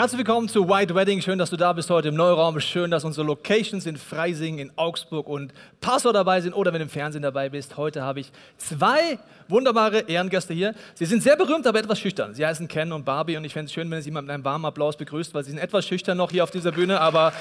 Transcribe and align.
Herzlich 0.00 0.16
willkommen 0.20 0.48
zu 0.48 0.66
White 0.66 0.94
Wedding. 0.94 1.20
Schön, 1.20 1.38
dass 1.38 1.50
du 1.50 1.58
da 1.58 1.74
bist 1.74 1.90
heute 1.90 2.08
im 2.08 2.14
Neuraum. 2.14 2.58
Schön, 2.58 2.90
dass 2.90 3.04
unsere 3.04 3.26
Locations 3.26 3.84
in 3.84 3.98
Freising, 3.98 4.56
in 4.58 4.72
Augsburg 4.76 5.28
und 5.28 5.52
Passau 5.82 6.10
dabei 6.10 6.40
sind 6.40 6.54
oder 6.54 6.72
wenn 6.72 6.78
du 6.78 6.84
im 6.84 6.88
Fernsehen 6.88 7.20
dabei 7.20 7.50
bist. 7.50 7.76
Heute 7.76 8.00
habe 8.00 8.20
ich 8.20 8.32
zwei 8.56 9.18
wunderbare 9.48 10.08
Ehrengäste 10.08 10.54
hier. 10.54 10.74
Sie 10.94 11.04
sind 11.04 11.22
sehr 11.22 11.36
berühmt, 11.36 11.66
aber 11.66 11.80
etwas 11.80 12.00
schüchtern. 12.00 12.32
Sie 12.32 12.46
heißen 12.46 12.66
Ken 12.66 12.92
und 12.92 13.04
Barbie 13.04 13.36
und 13.36 13.44
ich 13.44 13.52
fände 13.52 13.66
es 13.66 13.74
schön, 13.74 13.90
wenn 13.90 14.00
Sie 14.00 14.10
mal 14.10 14.22
mit 14.22 14.30
einem 14.30 14.42
warmen 14.42 14.64
Applaus 14.64 14.96
begrüßt, 14.96 15.34
weil 15.34 15.44
sie 15.44 15.50
sind 15.50 15.60
etwas 15.60 15.86
schüchtern 15.86 16.16
noch 16.16 16.30
hier 16.30 16.44
auf 16.44 16.50
dieser 16.50 16.72
Bühne, 16.72 16.98
aber 16.98 17.34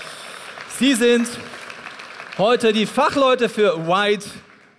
sie 0.77 0.95
sind 0.95 1.30
heute 2.38 2.73
die 2.73 2.88
Fachleute 2.88 3.47
für 3.47 3.88
White 3.88 4.30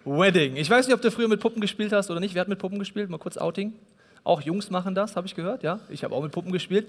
Wedding. 0.04 0.56
Ich 0.56 0.68
weiß 0.68 0.86
nicht, 0.86 0.94
ob 0.94 1.00
du 1.00 1.10
früher 1.10 1.28
mit 1.28 1.40
Puppen 1.40 1.62
gespielt 1.62 1.92
hast 1.92 2.10
oder 2.10 2.20
nicht. 2.20 2.34
Wer 2.34 2.42
hat 2.42 2.48
mit 2.48 2.58
Puppen 2.58 2.78
gespielt? 2.78 3.08
Mal 3.08 3.16
kurz 3.16 3.38
Outing. 3.38 3.72
Auch 4.22 4.42
Jungs 4.42 4.70
machen 4.70 4.94
das, 4.94 5.16
habe 5.16 5.26
ich 5.26 5.34
gehört, 5.34 5.62
ja. 5.62 5.80
Ich 5.88 6.04
habe 6.04 6.14
auch 6.14 6.22
mit 6.22 6.32
Puppen 6.32 6.52
gespielt. 6.52 6.88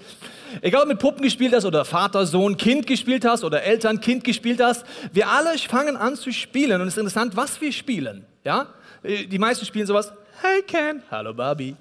Egal, 0.62 0.84
ob 0.84 0.88
mit 0.90 1.00
Puppen 1.00 1.22
gespielt 1.22 1.54
hast 1.54 1.66
oder 1.66 1.86
Vater, 1.86 2.26
Sohn, 2.26 2.58
Kind 2.58 2.86
gespielt 2.86 3.24
hast 3.24 3.44
oder 3.44 3.64
Eltern, 3.64 4.02
Kind 4.02 4.24
gespielt 4.24 4.62
hast, 4.62 4.86
wir 5.14 5.30
alle 5.30 5.58
fangen 5.58 5.96
an 5.96 6.16
zu 6.16 6.32
spielen 6.32 6.82
und 6.82 6.88
es 6.88 6.96
ist 6.96 6.98
interessant, 6.98 7.36
was 7.36 7.60
wir 7.62 7.72
spielen, 7.72 8.26
ja. 8.44 8.68
Die 9.04 9.40
meisten 9.40 9.66
spielen 9.66 9.88
sowas, 9.88 10.12
hey 10.42 10.62
Ken, 10.62 11.02
hallo 11.10 11.34
Barbie. 11.34 11.76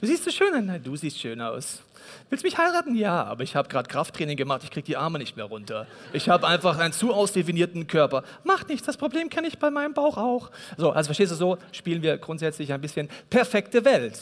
Du 0.00 0.06
siehst 0.06 0.24
so 0.24 0.30
schön 0.30 0.70
aus. 0.70 0.80
Du 0.82 0.96
siehst 0.96 1.18
schön 1.20 1.40
aus. 1.40 1.82
Willst 2.30 2.42
mich 2.42 2.56
heiraten? 2.56 2.94
Ja, 2.94 3.24
aber 3.24 3.42
ich 3.42 3.54
habe 3.54 3.68
gerade 3.68 3.88
Krafttraining 3.88 4.36
gemacht, 4.36 4.62
ich 4.64 4.70
kriege 4.70 4.86
die 4.86 4.96
Arme 4.96 5.18
nicht 5.18 5.36
mehr 5.36 5.44
runter. 5.44 5.86
Ich 6.12 6.28
habe 6.28 6.46
einfach 6.46 6.78
einen 6.78 6.92
zu 6.92 7.12
ausdefinierten 7.12 7.86
Körper. 7.86 8.24
Macht 8.42 8.68
nichts, 8.70 8.86
das 8.86 8.96
Problem 8.96 9.28
kenne 9.28 9.46
ich 9.46 9.58
bei 9.58 9.70
meinem 9.70 9.92
Bauch 9.92 10.16
auch. 10.16 10.50
So, 10.76 10.90
also 10.90 11.08
verstehst 11.08 11.32
du, 11.32 11.36
so 11.36 11.58
spielen 11.72 12.02
wir 12.02 12.16
grundsätzlich 12.18 12.72
ein 12.72 12.80
bisschen 12.80 13.08
perfekte 13.28 13.84
Welt. 13.84 14.18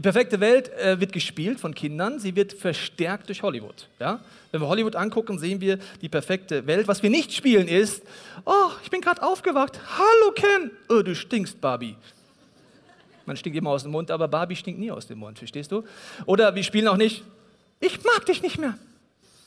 Die 0.00 0.02
perfekte 0.02 0.40
Welt 0.40 0.72
äh, 0.78 0.98
wird 0.98 1.12
gespielt 1.12 1.60
von 1.60 1.74
Kindern, 1.74 2.18
sie 2.18 2.34
wird 2.34 2.54
verstärkt 2.54 3.28
durch 3.28 3.42
Hollywood. 3.42 3.86
Ja? 3.98 4.20
Wenn 4.50 4.62
wir 4.62 4.66
Hollywood 4.66 4.96
angucken, 4.96 5.38
sehen 5.38 5.60
wir 5.60 5.78
die 6.00 6.08
perfekte 6.08 6.66
Welt. 6.66 6.88
Was 6.88 7.02
wir 7.02 7.10
nicht 7.10 7.34
spielen 7.34 7.68
ist, 7.68 8.02
oh, 8.46 8.70
ich 8.82 8.90
bin 8.90 9.02
gerade 9.02 9.22
aufgewacht. 9.22 9.78
Hallo 9.98 10.32
Ken. 10.34 10.70
Oh, 10.88 11.02
du 11.02 11.14
stinkst, 11.14 11.60
Barbie. 11.60 11.96
Man 13.26 13.36
stinkt 13.36 13.58
immer 13.58 13.68
aus 13.68 13.82
dem 13.82 13.92
Mund, 13.92 14.10
aber 14.10 14.26
Barbie 14.26 14.56
stinkt 14.56 14.80
nie 14.80 14.90
aus 14.90 15.06
dem 15.06 15.18
Mund, 15.18 15.36
verstehst 15.36 15.70
du? 15.70 15.84
Oder 16.24 16.54
wir 16.54 16.62
spielen 16.62 16.88
auch 16.88 16.96
nicht, 16.96 17.22
ich 17.78 18.02
mag 18.02 18.24
dich 18.24 18.40
nicht 18.40 18.56
mehr. 18.56 18.78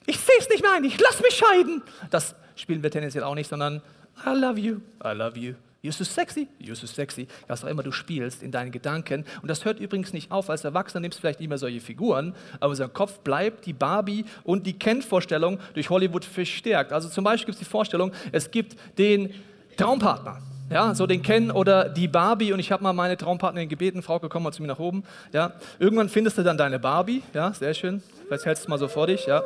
Ich 0.05 0.19
sehe 0.19 0.35
es 0.37 0.49
nicht 0.49 0.61
mehr 0.61 0.73
ein, 0.73 0.83
ich 0.83 0.99
lass 1.01 1.19
mich 1.19 1.33
scheiden. 1.33 1.81
Das 2.11 2.35
spielen 2.55 2.83
wir 2.83 2.91
tendenziell 2.91 3.23
auch 3.23 3.33
nicht, 3.33 3.49
sondern 3.49 3.81
I 4.23 4.37
love 4.39 4.59
you, 4.59 4.81
I 5.03 5.15
love 5.15 5.35
you. 5.35 5.55
So 5.91 6.05
sexy, 6.05 6.47
so 6.65 6.87
sexy. 6.87 7.27
Was 7.47 7.65
auch 7.65 7.67
immer 7.67 7.83
du 7.83 7.91
spielst 7.91 8.41
in 8.41 8.51
deinen 8.51 8.71
Gedanken. 8.71 9.25
Und 9.41 9.49
das 9.49 9.65
hört 9.65 9.81
übrigens 9.81 10.13
nicht 10.13 10.31
auf. 10.31 10.49
Als 10.49 10.63
Erwachsener 10.63 11.01
nimmst 11.01 11.17
du 11.17 11.21
vielleicht 11.21 11.41
nicht 11.41 11.49
mehr 11.49 11.57
solche 11.57 11.81
Figuren, 11.81 12.33
aber 12.61 12.69
unser 12.69 12.87
Kopf 12.87 13.19
bleibt 13.19 13.65
die 13.65 13.73
Barbie 13.73 14.23
und 14.45 14.65
die 14.65 14.73
Ken-Vorstellung 14.73 15.59
durch 15.73 15.89
Hollywood 15.89 16.23
verstärkt. 16.23 16.93
Also 16.93 17.09
zum 17.09 17.25
Beispiel 17.25 17.47
gibt 17.47 17.61
es 17.61 17.67
die 17.67 17.69
Vorstellung, 17.69 18.13
es 18.31 18.49
gibt 18.49 18.77
den 18.97 19.33
Traumpartner. 19.75 20.41
Ja, 20.69 20.95
so 20.95 21.05
den 21.05 21.21
Ken 21.21 21.51
oder 21.51 21.89
die 21.89 22.07
Barbie. 22.07 22.53
Und 22.53 22.59
ich 22.59 22.71
habe 22.71 22.83
mal 22.83 22.93
meine 22.93 23.17
Traumpartnerin 23.17 23.69
gebeten, 23.69 24.01
Frau, 24.01 24.19
komm 24.19 24.43
mal 24.43 24.51
zu 24.51 24.61
mir 24.61 24.67
nach 24.67 24.79
oben. 24.79 25.03
Ja, 25.31 25.53
irgendwann 25.79 26.09
findest 26.09 26.37
du 26.37 26.43
dann 26.43 26.57
deine 26.57 26.79
Barbie. 26.79 27.21
Ja, 27.33 27.53
sehr 27.53 27.73
schön. 27.73 28.01
Vielleicht 28.27 28.45
hältst 28.45 28.63
du 28.63 28.65
es 28.65 28.69
mal 28.69 28.79
so 28.79 28.87
vor 28.87 29.07
dich. 29.07 29.25
Ja, 29.25 29.43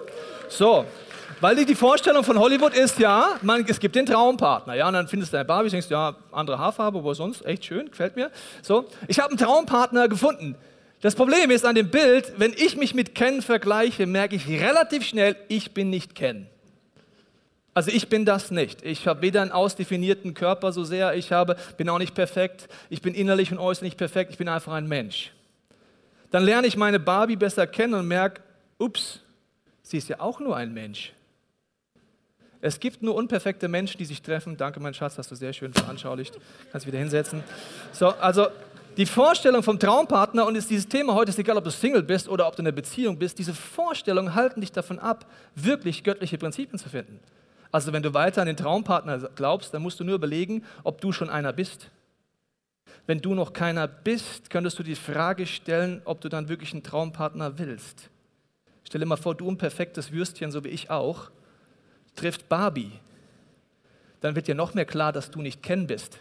so. 0.48 0.86
Weil 1.40 1.66
die 1.66 1.76
Vorstellung 1.76 2.24
von 2.24 2.40
Hollywood 2.40 2.74
ist, 2.74 2.98
ja, 2.98 3.36
man, 3.42 3.64
es 3.68 3.80
gibt 3.80 3.96
den 3.96 4.08
Traumpartner, 4.08 4.74
ja, 4.74 4.88
und 4.88 4.94
dann 4.94 5.08
findest 5.08 5.34
du 5.34 5.38
eine 5.38 5.46
Barbie, 5.46 5.70
denkst, 5.70 5.88
ja, 5.90 6.16
andere 6.32 6.58
Haarfarbe, 6.58 7.04
wo 7.04 7.14
sonst, 7.14 7.46
echt 7.46 7.66
schön, 7.66 7.92
gefällt 7.92 8.16
mir. 8.16 8.32
So, 8.64 8.86
ich 9.08 9.20
habe 9.20 9.30
einen 9.30 9.38
Traumpartner 9.38 10.08
gefunden. 10.08 10.56
Das 11.02 11.14
Problem 11.14 11.52
ist 11.52 11.64
an 11.64 11.76
dem 11.76 11.92
Bild, 11.92 12.34
wenn 12.38 12.54
ich 12.54 12.76
mich 12.76 12.96
mit 12.96 13.14
Ken 13.14 13.44
vergleiche, 13.44 14.08
merke 14.08 14.36
ich 14.36 14.48
relativ 14.48 15.06
schnell, 15.06 15.36
ich 15.48 15.76
bin 15.76 15.92
nicht 15.92 16.16
Ken. 16.16 16.48
Also 17.78 17.92
ich 17.92 18.10
bin 18.10 18.26
das 18.26 18.50
nicht. 18.50 18.84
Ich 18.84 19.06
habe 19.06 19.22
weder 19.22 19.44
einen 19.44 19.52
ausdefinierten 19.52 20.34
Körper 20.34 20.72
so 20.72 20.84
sehr, 20.84 21.14
ich 21.14 21.32
habe, 21.32 21.56
bin 21.78 21.88
auch 21.90 22.00
nicht 22.00 22.16
perfekt, 22.16 22.68
ich 22.90 23.04
bin 23.04 23.14
innerlich 23.14 23.52
und 23.52 23.60
äußerlich 23.60 23.98
perfekt, 23.98 24.32
ich 24.32 24.40
bin 24.40 24.50
einfach 24.50 24.74
ein 24.74 24.88
Mensch. 24.88 25.32
Dann 26.32 26.44
lerne 26.44 26.66
ich 26.66 26.76
meine 26.76 27.00
Barbie 27.00 27.36
besser 27.36 27.68
kennen 27.68 27.94
und 27.94 28.08
merke, 28.08 28.42
ups, 28.80 29.20
sie 29.84 30.00
ist 30.00 30.10
ja 30.10 30.20
auch 30.22 30.40
nur 30.40 30.58
ein 30.58 30.74
Mensch. 30.74 31.14
Es 32.62 32.80
gibt 32.80 33.04
nur 33.04 33.14
unperfekte 33.14 33.68
Menschen, 33.68 34.00
die 34.00 34.06
sich 34.06 34.24
treffen. 34.24 34.58
Danke, 34.58 34.80
mein 34.80 34.96
Schatz, 34.96 35.20
hast 35.20 35.30
du 35.30 35.36
sehr 35.36 35.54
schön 35.54 35.72
veranschaulicht. 35.72 36.36
Kannst 36.72 36.88
wieder 36.88 36.98
hinsetzen. 36.98 37.44
So, 37.92 38.08
also 38.08 38.48
die 38.98 39.06
Vorstellung 39.06 39.62
vom 39.62 39.78
Traumpartner 39.78 40.48
und 40.48 40.56
ist 40.56 40.72
dieses 40.72 40.88
Thema 40.88 41.14
heute 41.14 41.30
ist 41.30 41.38
egal, 41.38 41.58
ob 41.58 41.64
du 41.64 41.70
Single 41.70 42.02
bist 42.02 42.28
oder 42.28 42.48
ob 42.48 42.56
du 42.56 42.64
in 42.64 42.68
einer 42.70 42.76
Beziehung 42.76 43.20
bist. 43.20 43.38
Diese 43.38 43.54
Vorstellungen 43.54 44.34
halten 44.34 44.62
dich 44.62 44.72
davon 44.72 44.98
ab, 44.98 45.28
wirklich 45.54 46.04
göttliche 46.04 46.40
Prinzipien 46.40 46.80
zu 46.80 46.90
finden. 46.90 47.20
Also 47.72 47.94
wenn 47.94 48.04
du 48.04 48.14
weiter 48.14 48.42
an 48.42 48.48
den 48.48 48.58
Traumpartner 48.58 49.30
glaubst, 49.36 49.74
dann 49.74 49.82
musst 49.82 50.00
du 50.00 50.04
nur 50.04 50.16
überlegen, 50.16 50.64
ob 50.84 51.02
du 51.02 51.12
schon 51.12 51.30
einer 51.30 51.54
bist. 51.54 51.90
Wenn 53.06 53.22
du 53.22 53.34
noch 53.34 53.54
keiner 53.54 53.88
bist, 53.88 54.50
könntest 54.50 54.78
du 54.80 54.84
die 54.84 54.96
Frage 54.96 55.46
stellen, 55.46 56.02
ob 56.06 56.22
du 56.22 56.30
dann 56.30 56.50
wirklich 56.50 56.74
einen 56.74 56.84
Traumpartner 56.84 57.58
willst. 57.58 58.10
Stell 58.84 59.00
dir 59.00 59.06
mal 59.06 59.18
vor, 59.18 59.36
du 59.36 59.50
ein 59.50 59.58
perfektes 59.58 60.12
Würstchen, 60.12 60.52
so 60.52 60.64
wie 60.64 60.70
ich 60.70 60.90
auch, 60.90 61.30
trifft 62.16 62.50
Barbie, 62.50 62.92
dann 64.22 64.36
wird 64.36 64.48
dir 64.48 64.56
noch 64.56 64.74
mehr 64.74 64.86
klar, 64.86 65.14
dass 65.14 65.30
du 65.30 65.42
nicht 65.42 65.62
Ken 65.62 65.88
bist. 65.88 66.20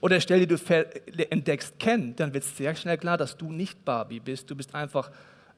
Oder 0.00 0.20
stell 0.20 0.44
dir, 0.44 0.56
du 0.56 1.30
entdeckst 1.30 1.78
Ken, 1.78 2.14
dann 2.16 2.34
wird 2.34 2.44
es 2.44 2.56
sehr 2.56 2.74
schnell 2.74 2.98
klar, 2.98 3.16
dass 3.16 3.36
du 3.36 3.50
nicht 3.50 3.84
Barbie 3.84 4.20
bist. 4.20 4.50
Du 4.50 4.54
bist 4.54 4.74
einfach 4.74 5.10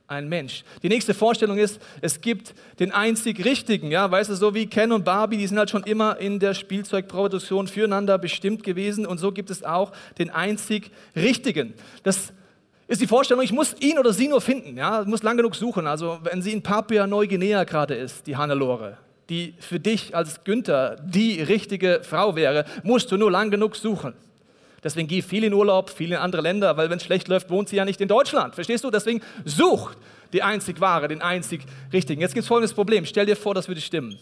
ein 0.09 0.29
Mensch. 0.29 0.65
Die 0.83 0.89
nächste 0.89 1.15
Vorstellung 1.15 1.59
ist, 1.59 1.81
es 2.01 2.21
gibt 2.21 2.55
den 2.79 2.93
einzig 2.93 3.45
Richtigen. 3.45 3.91
Ja, 3.91 4.11
weißt 4.11 4.31
du, 4.31 4.35
so 4.35 4.55
wie 4.55 4.67
Ken 4.67 4.93
und 4.93 5.05
Barbie, 5.05 5.37
die 5.37 5.47
sind 5.47 5.59
halt 5.59 5.71
schon 5.71 5.83
immer 5.83 6.19
in 6.19 6.39
der 6.39 6.55
Spielzeugproduktion 6.55 7.67
füreinander 7.67 8.19
bestimmt 8.19 8.63
gewesen. 8.63 9.07
Und 9.07 9.19
so 9.19 9.33
gibt 9.33 9.51
es 9.51 9.65
auch 9.65 9.93
den 10.19 10.31
einzig 10.31 10.91
Richtigen. 11.17 11.75
Das 12.05 12.33
ist 12.89 13.01
die 13.01 13.07
Vorstellung, 13.09 13.43
ich 13.43 13.53
muss 13.53 13.75
ihn 13.81 13.99
oder 13.99 14.13
sie 14.13 14.29
nur 14.29 14.41
finden. 14.41 14.77
Ja, 14.77 15.03
ich 15.03 15.09
muss 15.09 15.23
lang 15.23 15.37
genug 15.37 15.57
suchen. 15.57 15.87
Also 15.87 16.19
wenn 16.23 16.41
sie 16.41 16.53
in 16.53 16.63
Papua 16.63 17.07
Neuguinea 17.07 17.65
gerade 17.65 17.95
ist, 17.95 18.27
die 18.29 18.37
Hannelore, 18.37 18.99
die 19.29 19.55
für 19.59 19.81
dich 19.81 20.15
als 20.15 20.45
Günther 20.45 20.97
die 21.05 21.43
richtige 21.43 22.03
Frau 22.05 22.37
wäre, 22.37 22.65
musst 22.85 23.11
du 23.11 23.17
nur 23.17 23.31
lang 23.31 23.51
genug 23.51 23.75
suchen. 23.75 24.15
Deswegen 24.87 25.09
geh 25.09 25.21
viel 25.21 25.43
in 25.43 25.53
Urlaub, 25.53 25.91
viel 25.91 26.13
in 26.13 26.17
andere 26.17 26.43
Länder, 26.43 26.77
weil 26.77 26.89
wenn 26.91 26.99
es 26.99 27.03
schlecht 27.05 27.27
läuft, 27.27 27.51
wohnt 27.51 27.69
sie 27.69 27.75
ja 27.75 27.85
nicht 27.85 28.01
in 28.01 28.07
Deutschland. 28.07 28.55
Verstehst 28.55 28.85
du? 28.85 28.91
Deswegen 28.93 29.21
such 29.45 29.91
die 30.33 30.45
einzig 30.45 30.81
wahre, 30.81 31.09
den 31.09 31.23
einzig 31.23 31.63
richtigen. 31.93 32.21
Jetzt 32.21 32.35
gibt 32.35 32.45
es 32.45 32.47
folgendes 32.47 32.73
Problem. 32.73 33.05
Stell 33.05 33.27
dir 33.27 33.35
vor, 33.35 33.53
das 33.53 33.67
würde 33.67 33.81
stimmen. 33.81 34.17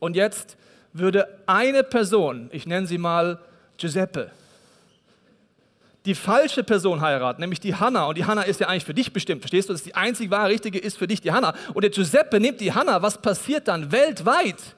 Und 0.00 0.16
jetzt 0.16 0.56
würde 0.92 1.28
eine 1.46 1.84
Person, 1.84 2.50
ich 2.50 2.66
nenne 2.66 2.88
sie 2.88 2.98
mal 2.98 3.38
Giuseppe, 3.76 4.32
die 6.06 6.16
falsche 6.16 6.64
Person 6.64 7.00
heiraten, 7.00 7.40
nämlich 7.40 7.60
die 7.60 7.76
Hanna. 7.76 8.06
Und 8.06 8.18
die 8.18 8.24
Hanna 8.24 8.42
ist 8.42 8.58
ja 8.58 8.66
eigentlich 8.66 8.84
für 8.84 8.94
dich 8.94 9.12
bestimmt. 9.12 9.42
Verstehst 9.42 9.68
du? 9.68 9.74
Das 9.74 9.82
ist 9.82 9.86
die 9.86 9.94
einzig 9.94 10.28
wahre 10.32 10.48
Richtige 10.48 10.80
ist 10.80 10.98
für 10.98 11.06
dich 11.06 11.20
die 11.20 11.30
Hanna. 11.30 11.54
Und 11.72 11.82
der 11.82 11.90
Giuseppe 11.92 12.40
nimmt 12.40 12.60
die 12.60 12.72
Hanna. 12.72 13.00
Was 13.00 13.16
passiert 13.16 13.68
dann 13.68 13.92
weltweit? 13.92 14.74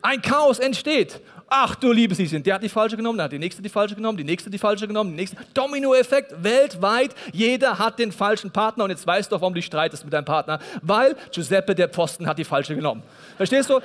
Ein 0.00 0.20
Chaos 0.20 0.58
entsteht. 0.58 1.20
Ach 1.54 1.74
du 1.74 1.92
liebes 1.92 2.16
Lieschen, 2.16 2.42
der 2.42 2.54
hat 2.54 2.62
die 2.62 2.68
falsche 2.70 2.96
genommen, 2.96 3.18
der 3.18 3.24
hat 3.24 3.32
die 3.32 3.38
nächste 3.38 3.60
die 3.60 3.68
falsche 3.68 3.94
genommen, 3.94 4.16
die 4.16 4.24
nächste 4.24 4.48
die 4.48 4.56
falsche 4.56 4.88
genommen, 4.88 5.10
die 5.10 5.16
nächste. 5.16 5.36
Dominoeffekt 5.52 6.42
weltweit. 6.42 7.14
Jeder 7.30 7.78
hat 7.78 7.98
den 7.98 8.10
falschen 8.10 8.50
Partner 8.50 8.84
und 8.84 8.90
jetzt 8.90 9.06
weißt 9.06 9.30
du, 9.30 9.36
warum 9.38 9.52
du 9.52 9.60
streitest 9.60 10.02
mit 10.02 10.14
deinem 10.14 10.24
Partner. 10.24 10.60
Weil 10.80 11.14
Giuseppe, 11.30 11.74
der 11.74 11.88
Posten, 11.88 12.26
hat 12.26 12.38
die 12.38 12.44
falsche 12.44 12.74
genommen. 12.74 13.02
Verstehst 13.36 13.68
du? 13.68 13.80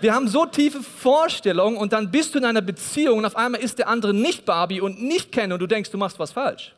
Wir 0.00 0.12
haben 0.12 0.26
so 0.26 0.46
tiefe 0.46 0.82
Vorstellungen 0.82 1.76
und 1.76 1.92
dann 1.92 2.10
bist 2.10 2.34
du 2.34 2.40
in 2.40 2.44
einer 2.44 2.60
Beziehung 2.60 3.18
und 3.18 3.24
auf 3.24 3.36
einmal 3.36 3.60
ist 3.60 3.78
der 3.78 3.86
andere 3.86 4.12
nicht 4.12 4.44
Barbie 4.44 4.80
und 4.80 5.00
nicht 5.00 5.30
Ken 5.30 5.52
und 5.52 5.60
du 5.60 5.68
denkst, 5.68 5.92
du 5.92 5.98
machst 5.98 6.18
was 6.18 6.32
falsch. 6.32 6.74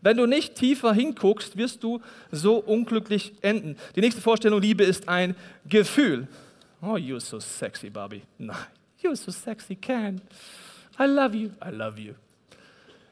Wenn 0.00 0.16
du 0.16 0.24
nicht 0.24 0.54
tiefer 0.54 0.94
hinguckst, 0.94 1.58
wirst 1.58 1.82
du 1.82 2.00
so 2.30 2.56
unglücklich 2.56 3.34
enden. 3.42 3.76
Die 3.94 4.00
nächste 4.00 4.22
Vorstellung, 4.22 4.62
Liebe, 4.62 4.84
ist 4.84 5.06
ein 5.06 5.36
Gefühl. 5.68 6.28
Oh, 6.80 6.96
you're 6.96 7.20
so 7.20 7.38
sexy, 7.38 7.90
Barbie. 7.90 8.22
Nein, 8.38 8.56
you're 9.04 9.16
so 9.16 9.30
sexy, 9.30 9.76
Ken. 9.76 10.20
I 10.98 11.06
love 11.06 11.36
you, 11.36 11.50
I 11.64 11.70
love 11.70 12.00
you. 12.00 12.14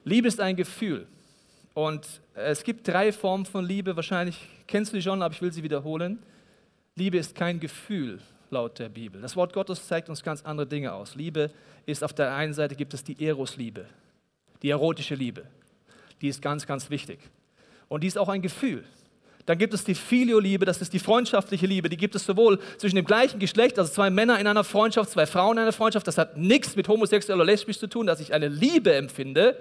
Liebe 0.05 0.27
ist 0.27 0.41
ein 0.41 0.57
Gefühl. 0.57 1.07
Und 1.75 2.21
es 2.35 2.65
gibt 2.65 2.89
drei 2.89 3.13
Formen 3.13 3.47
von 3.47 3.65
Liebe. 3.65 3.95
Wahrscheinlich 3.95 4.37
kennst 4.67 4.93
du 4.93 4.97
die 4.97 5.03
schon, 5.03 5.23
aber 5.23 5.35
ich 5.35 5.43
will 5.43 5.53
sie 5.53 5.63
wiederholen. 5.63 6.19
Liebe 6.97 7.19
ist 7.19 7.35
kein 7.35 7.61
Gefühl 7.61 8.21
laut 8.51 8.79
der 8.79 8.89
Bibel. 8.89 9.21
Das 9.21 9.37
Wort 9.37 9.53
Gottes 9.53 9.87
zeigt 9.87 10.09
uns 10.09 10.23
ganz 10.23 10.43
andere 10.43 10.67
Dinge 10.67 10.93
aus. 10.93 11.15
Liebe 11.15 11.51
ist 11.87 12.05
auf 12.05 12.13
der 12.13 12.35
einen 12.35 12.53
Seite 12.53 12.75
gibt 12.75 12.93
es 12.95 13.03
die 13.03 13.25
Eros-Liebe, 13.25 13.87
die 14.63 14.71
erotische 14.71 15.15
Liebe. 15.15 15.47
Die 16.21 16.29
ist 16.29 16.43
ganz, 16.43 16.67
ganz 16.67 16.91
wichtig. 16.91 17.19
Und 17.89 18.03
die 18.03 18.09
ist 18.09 18.19
auch 18.19 18.29
ein 18.29 18.43
Gefühl. 18.43 18.85
Dann 19.47 19.59
gibt 19.59 19.75
es 19.75 19.83
die 19.83 19.95
Filio-Liebe, 19.95 20.65
das 20.65 20.81
ist 20.81 20.93
die 20.93 21.01
freundschaftliche 21.01 21.67
Liebe. 21.67 21.89
Die 21.89 21.97
gibt 21.97 22.15
es 22.15 22.25
sowohl 22.25 22.61
zwischen 22.79 22.97
dem 22.97 23.05
gleichen 23.05 23.41
Geschlecht, 23.41 23.79
also 23.79 23.93
zwei 23.93 24.09
Männer 24.09 24.39
in 24.39 24.47
einer 24.47 24.63
Freundschaft, 24.63 25.11
zwei 25.11 25.27
Frauen 25.27 25.57
in 25.57 25.63
einer 25.63 25.73
Freundschaft. 25.73 26.07
Das 26.07 26.17
hat 26.17 26.37
nichts 26.37 26.77
mit 26.77 26.87
homosexuell 26.87 27.39
oder 27.39 27.47
lesbisch 27.47 27.79
zu 27.79 27.89
tun, 27.89 28.07
dass 28.07 28.21
ich 28.21 28.33
eine 28.35 28.49
Liebe 28.49 28.95
empfinde 28.95 29.57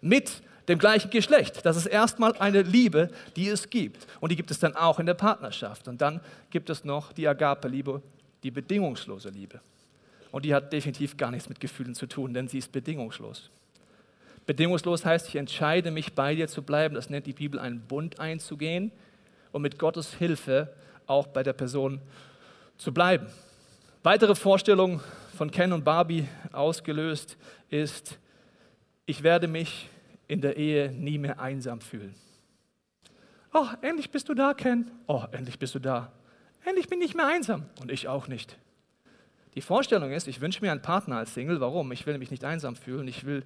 mit 0.00 0.42
dem 0.66 0.78
gleichen 0.78 1.10
Geschlecht. 1.10 1.64
Das 1.64 1.76
ist 1.76 1.86
erstmal 1.86 2.36
eine 2.38 2.62
Liebe, 2.62 3.10
die 3.36 3.48
es 3.48 3.70
gibt. 3.70 4.06
Und 4.18 4.32
die 4.32 4.36
gibt 4.36 4.50
es 4.50 4.58
dann 4.58 4.74
auch 4.74 4.98
in 4.98 5.06
der 5.06 5.14
Partnerschaft. 5.14 5.86
Und 5.86 6.00
dann 6.00 6.20
gibt 6.50 6.68
es 6.68 6.84
noch 6.84 7.12
die 7.12 7.28
Agape-Liebe, 7.28 8.02
die 8.42 8.50
bedingungslose 8.50 9.28
Liebe. 9.28 9.60
Und 10.32 10.44
die 10.44 10.54
hat 10.54 10.72
definitiv 10.72 11.16
gar 11.16 11.30
nichts 11.30 11.48
mit 11.48 11.60
Gefühlen 11.60 11.94
zu 11.94 12.06
tun, 12.06 12.34
denn 12.34 12.48
sie 12.48 12.58
ist 12.58 12.72
bedingungslos. 12.72 13.50
Bedingungslos 14.46 15.04
heißt, 15.04 15.28
ich 15.28 15.36
entscheide 15.36 15.92
mich, 15.92 16.14
bei 16.14 16.34
dir 16.34 16.48
zu 16.48 16.62
bleiben. 16.62 16.96
Das 16.96 17.10
nennt 17.10 17.26
die 17.26 17.32
Bibel 17.32 17.60
einen 17.60 17.80
Bund 17.80 18.18
einzugehen 18.18 18.90
und 19.52 19.62
mit 19.62 19.78
Gottes 19.78 20.14
Hilfe 20.14 20.72
auch 21.06 21.26
bei 21.26 21.42
der 21.42 21.52
Person 21.52 22.00
zu 22.78 22.92
bleiben. 22.92 23.26
Weitere 24.02 24.34
Vorstellung 24.34 25.00
von 25.36 25.50
Ken 25.50 25.72
und 25.72 25.84
Barbie 25.84 26.26
ausgelöst 26.52 27.36
ist, 27.68 28.18
ich 29.06 29.22
werde 29.22 29.48
mich 29.48 29.88
in 30.28 30.40
der 30.40 30.56
Ehe 30.56 30.92
nie 30.92 31.18
mehr 31.18 31.40
einsam 31.40 31.80
fühlen. 31.80 32.14
Oh, 33.52 33.66
endlich 33.82 34.10
bist 34.10 34.28
du 34.28 34.34
da, 34.34 34.54
Ken. 34.54 34.90
Oh, 35.08 35.24
endlich 35.32 35.58
bist 35.58 35.74
du 35.74 35.80
da. 35.80 36.12
Endlich 36.64 36.88
bin 36.88 37.00
ich 37.00 37.08
nicht 37.08 37.16
mehr 37.16 37.26
einsam. 37.26 37.66
Und 37.80 37.90
ich 37.90 38.06
auch 38.06 38.28
nicht. 38.28 38.56
Die 39.54 39.60
Vorstellung 39.60 40.12
ist, 40.12 40.28
ich 40.28 40.40
wünsche 40.40 40.60
mir 40.60 40.70
einen 40.70 40.82
Partner 40.82 41.16
als 41.16 41.34
Single. 41.34 41.60
Warum? 41.60 41.90
Ich 41.90 42.06
will 42.06 42.16
mich 42.18 42.30
nicht 42.30 42.44
einsam 42.44 42.76
fühlen. 42.76 43.08
Ich 43.08 43.26
will 43.26 43.42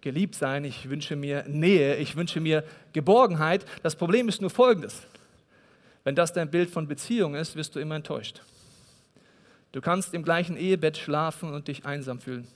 geliebt 0.00 0.34
sein. 0.34 0.64
Ich 0.64 0.90
wünsche 0.90 1.14
mir 1.14 1.44
Nähe. 1.46 1.96
Ich 1.96 2.16
wünsche 2.16 2.40
mir 2.40 2.64
Geborgenheit. 2.92 3.64
Das 3.82 3.94
Problem 3.94 4.28
ist 4.28 4.40
nur 4.40 4.50
folgendes. 4.50 5.06
Wenn 6.04 6.14
das 6.14 6.32
dein 6.32 6.50
Bild 6.50 6.70
von 6.70 6.86
Beziehung 6.86 7.34
ist, 7.34 7.56
wirst 7.56 7.74
du 7.74 7.80
immer 7.80 7.96
enttäuscht. 7.96 8.42
Du 9.72 9.80
kannst 9.80 10.14
im 10.14 10.22
gleichen 10.22 10.56
Ehebett 10.56 10.96
schlafen 10.96 11.52
und 11.52 11.66
dich 11.66 11.84
einsam 11.84 12.20
fühlen. 12.20 12.46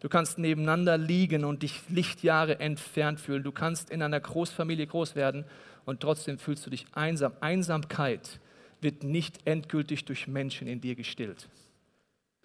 Du 0.00 0.10
kannst 0.10 0.36
nebeneinander 0.36 0.98
liegen 0.98 1.44
und 1.44 1.62
dich 1.62 1.80
Lichtjahre 1.88 2.60
entfernt 2.60 3.20
fühlen. 3.20 3.42
Du 3.42 3.52
kannst 3.52 3.88
in 3.88 4.02
einer 4.02 4.20
Großfamilie 4.20 4.86
groß 4.86 5.14
werden 5.14 5.46
und 5.86 6.00
trotzdem 6.00 6.38
fühlst 6.38 6.66
du 6.66 6.70
dich 6.70 6.84
einsam. 6.92 7.32
Einsamkeit 7.40 8.40
wird 8.82 9.02
nicht 9.02 9.46
endgültig 9.46 10.04
durch 10.04 10.28
Menschen 10.28 10.68
in 10.68 10.82
dir 10.82 10.94
gestillt. 10.94 11.48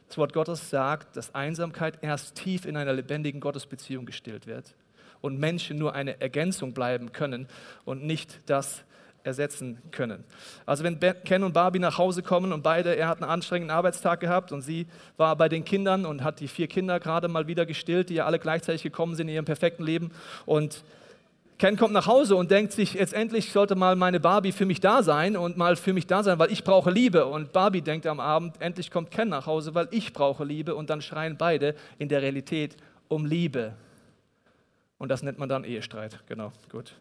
Das 0.07 0.17
Wort 0.17 0.31
Gottes 0.31 0.69
sagt, 0.69 1.17
dass 1.17 1.35
Einsamkeit 1.35 1.99
erst 2.01 2.35
tief 2.35 2.65
in 2.65 2.77
einer 2.77 2.93
lebendigen 2.93 3.41
Gottesbeziehung 3.41 4.05
gestillt 4.05 4.47
wird 4.47 4.73
und 5.19 5.37
Menschen 5.37 5.77
nur 5.77 5.93
eine 5.93 6.21
Ergänzung 6.21 6.73
bleiben 6.73 7.11
können 7.11 7.47
und 7.83 8.03
nicht 8.03 8.39
das, 8.45 8.85
ersetzen 9.29 9.79
können. 9.91 10.23
Also 10.65 10.83
wenn 10.83 10.99
Ken 11.23 11.43
und 11.43 11.53
Barbie 11.53 11.79
nach 11.79 11.97
Hause 11.97 12.21
kommen 12.21 12.51
und 12.51 12.61
beide, 12.61 12.95
er 12.95 13.07
hat 13.07 13.21
einen 13.21 13.31
anstrengenden 13.31 13.75
Arbeitstag 13.75 14.19
gehabt 14.19 14.51
und 14.51 14.61
sie 14.61 14.87
war 15.17 15.35
bei 15.35 15.49
den 15.49 15.63
Kindern 15.63 16.05
und 16.05 16.23
hat 16.23 16.39
die 16.39 16.47
vier 16.47 16.67
Kinder 16.67 16.99
gerade 16.99 17.27
mal 17.27 17.47
wieder 17.47 17.65
gestillt, 17.65 18.09
die 18.09 18.15
ja 18.15 18.25
alle 18.25 18.39
gleichzeitig 18.39 18.83
gekommen 18.83 19.15
sind 19.15 19.29
in 19.29 19.35
ihrem 19.35 19.45
perfekten 19.45 19.83
Leben 19.83 20.11
und 20.45 20.83
Ken 21.59 21.75
kommt 21.75 21.93
nach 21.93 22.07
Hause 22.07 22.37
und 22.37 22.51
denkt 22.51 22.71
sich, 22.71 22.93
jetzt 22.93 23.13
endlich 23.13 23.51
sollte 23.51 23.75
mal 23.75 23.97
meine 23.97 24.21
Barbie 24.21 24.53
für 24.53 24.65
mich 24.65 24.79
da 24.79 25.03
sein 25.03 25.35
und 25.35 25.57
mal 25.57 25.75
für 25.75 25.91
mich 25.91 26.07
da 26.07 26.23
sein, 26.23 26.39
weil 26.39 26.53
ich 26.53 26.63
brauche 26.63 26.89
Liebe. 26.89 27.25
Und 27.25 27.51
Barbie 27.51 27.81
denkt 27.81 28.07
am 28.07 28.21
Abend, 28.21 28.61
endlich 28.61 28.89
kommt 28.89 29.11
Ken 29.11 29.27
nach 29.27 29.45
Hause, 29.45 29.75
weil 29.75 29.89
ich 29.91 30.13
brauche 30.13 30.45
Liebe. 30.45 30.73
Und 30.73 30.89
dann 30.89 31.01
schreien 31.01 31.35
beide 31.37 31.75
in 31.97 32.07
der 32.07 32.21
Realität 32.21 32.77
um 33.09 33.25
Liebe. 33.25 33.73
Und 34.99 35.09
das 35.09 35.21
nennt 35.21 35.37
man 35.37 35.49
dann 35.49 35.65
Ehestreit. 35.65 36.19
Genau, 36.27 36.53
gut. 36.71 36.93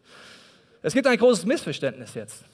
Es 0.83 0.95
gibt 0.95 1.07
ein 1.07 1.19
großes 1.19 1.45
Missverständnis 1.45 2.15
jetzt. 2.15 2.45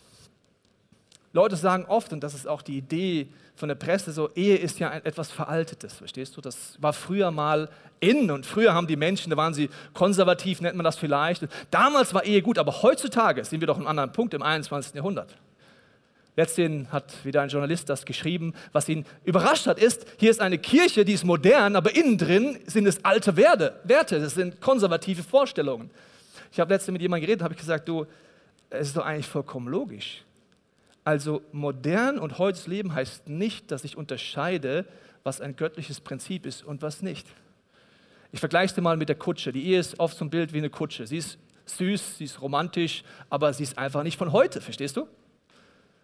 Leute 1.33 1.57
sagen 1.57 1.85
oft, 1.89 2.13
und 2.13 2.21
das 2.21 2.35
ist 2.35 2.47
auch 2.47 2.63
die 2.63 2.79
Idee 2.79 3.29
von 3.57 3.69
der 3.69 3.75
Presse, 3.75 4.13
so 4.13 4.31
Ehe 4.35 4.57
ist 4.57 4.79
ja 4.79 4.93
etwas 4.93 5.31
Veraltetes, 5.31 5.95
verstehst 5.95 6.37
du? 6.37 6.41
Das 6.41 6.77
war 6.81 6.93
früher 6.93 7.31
mal 7.31 7.69
in 8.01 8.31
und 8.31 8.47
früher 8.47 8.73
haben 8.73 8.87
die 8.87 8.97
Menschen, 8.97 9.31
da 9.31 9.37
waren 9.37 9.53
sie 9.53 9.69
konservativ, 9.95 10.61
nennt 10.61 10.77
man 10.77 10.85
das 10.85 10.97
vielleicht. 10.97 11.47
Damals 11.71 12.15
war 12.15 12.25
Ehe 12.25 12.41
gut, 12.41 12.59
aber 12.59 12.83
heutzutage 12.83 13.45
sind 13.45 13.61
wir 13.61 13.67
doch 13.67 13.77
an 13.77 13.83
einem 13.83 13.89
anderen 13.89 14.13
Punkt 14.13 14.33
im 14.35 14.43
21. 14.43 14.95
Jahrhundert. 14.95 15.37
Letztendlich 16.37 16.91
hat 16.93 17.25
wieder 17.25 17.43
ein 17.43 17.49
Journalist 17.49 17.89
das 17.89 18.05
geschrieben. 18.05 18.55
Was 18.73 18.89
ihn 18.89 19.05
überrascht 19.25 19.67
hat, 19.67 19.79
ist, 19.79 20.05
hier 20.19 20.31
ist 20.31 20.41
eine 20.41 20.59
Kirche, 20.59 21.05
die 21.05 21.13
ist 21.13 21.25
modern, 21.25 21.77
aber 21.77 21.95
innen 21.95 22.19
drin 22.19 22.59
sind 22.67 22.87
es 22.87 23.05
alte 23.05 23.37
Werte. 23.37 23.81
Werte 23.85 24.19
das 24.19 24.35
sind 24.35 24.61
konservative 24.61 25.23
Vorstellungen. 25.23 25.91
Ich 26.55 26.61
habe 26.61 26.73
letztens 26.73 26.93
mit 26.93 27.03
jemandem 27.03 27.27
geredet, 27.27 27.43
habe 27.43 27.53
ich 27.53 27.59
gesagt, 27.59 27.89
du, 27.89 28.07
es 28.71 28.87
ist 28.87 28.97
doch 28.97 29.05
eigentlich 29.05 29.27
vollkommen 29.27 29.67
logisch. 29.67 30.23
Also 31.03 31.43
modern 31.51 32.17
und 32.17 32.39
heutiges 32.39 32.69
Leben 32.69 32.95
heißt 32.95 33.29
nicht, 33.29 33.73
dass 33.73 33.83
ich 33.83 33.97
unterscheide, 33.97 34.85
was 35.25 35.41
ein 35.41 35.57
göttliches 35.57 36.01
Prinzip 36.01 36.47
ist 36.47 36.63
und 36.63 36.81
was 36.81 37.03
nicht. 37.03 37.27
Ich 38.31 38.39
vergleiche 38.39 38.73
es 38.73 38.81
mal 38.81 38.97
mit 38.97 39.09
der 39.09 39.17
Kutsche. 39.17 39.51
Die 39.51 39.67
Ehe 39.67 39.81
ist 39.81 39.99
oft 39.99 40.17
so 40.17 40.25
ein 40.25 40.31
Bild 40.31 40.53
wie 40.53 40.59
eine 40.59 40.71
Kutsche. 40.71 41.09
Sie 41.09 41.17
ist 41.17 41.39
süß, 41.67 42.19
sie 42.19 42.25
ist 42.25 42.41
romantisch, 42.41 43.03
aber 43.31 43.53
sie 43.53 43.65
ist 43.65 43.77
einfach 43.77 44.05
nicht 44.05 44.17
von 44.17 44.31
heute, 44.31 44.61
verstehst 44.61 44.97
du? 44.97 45.09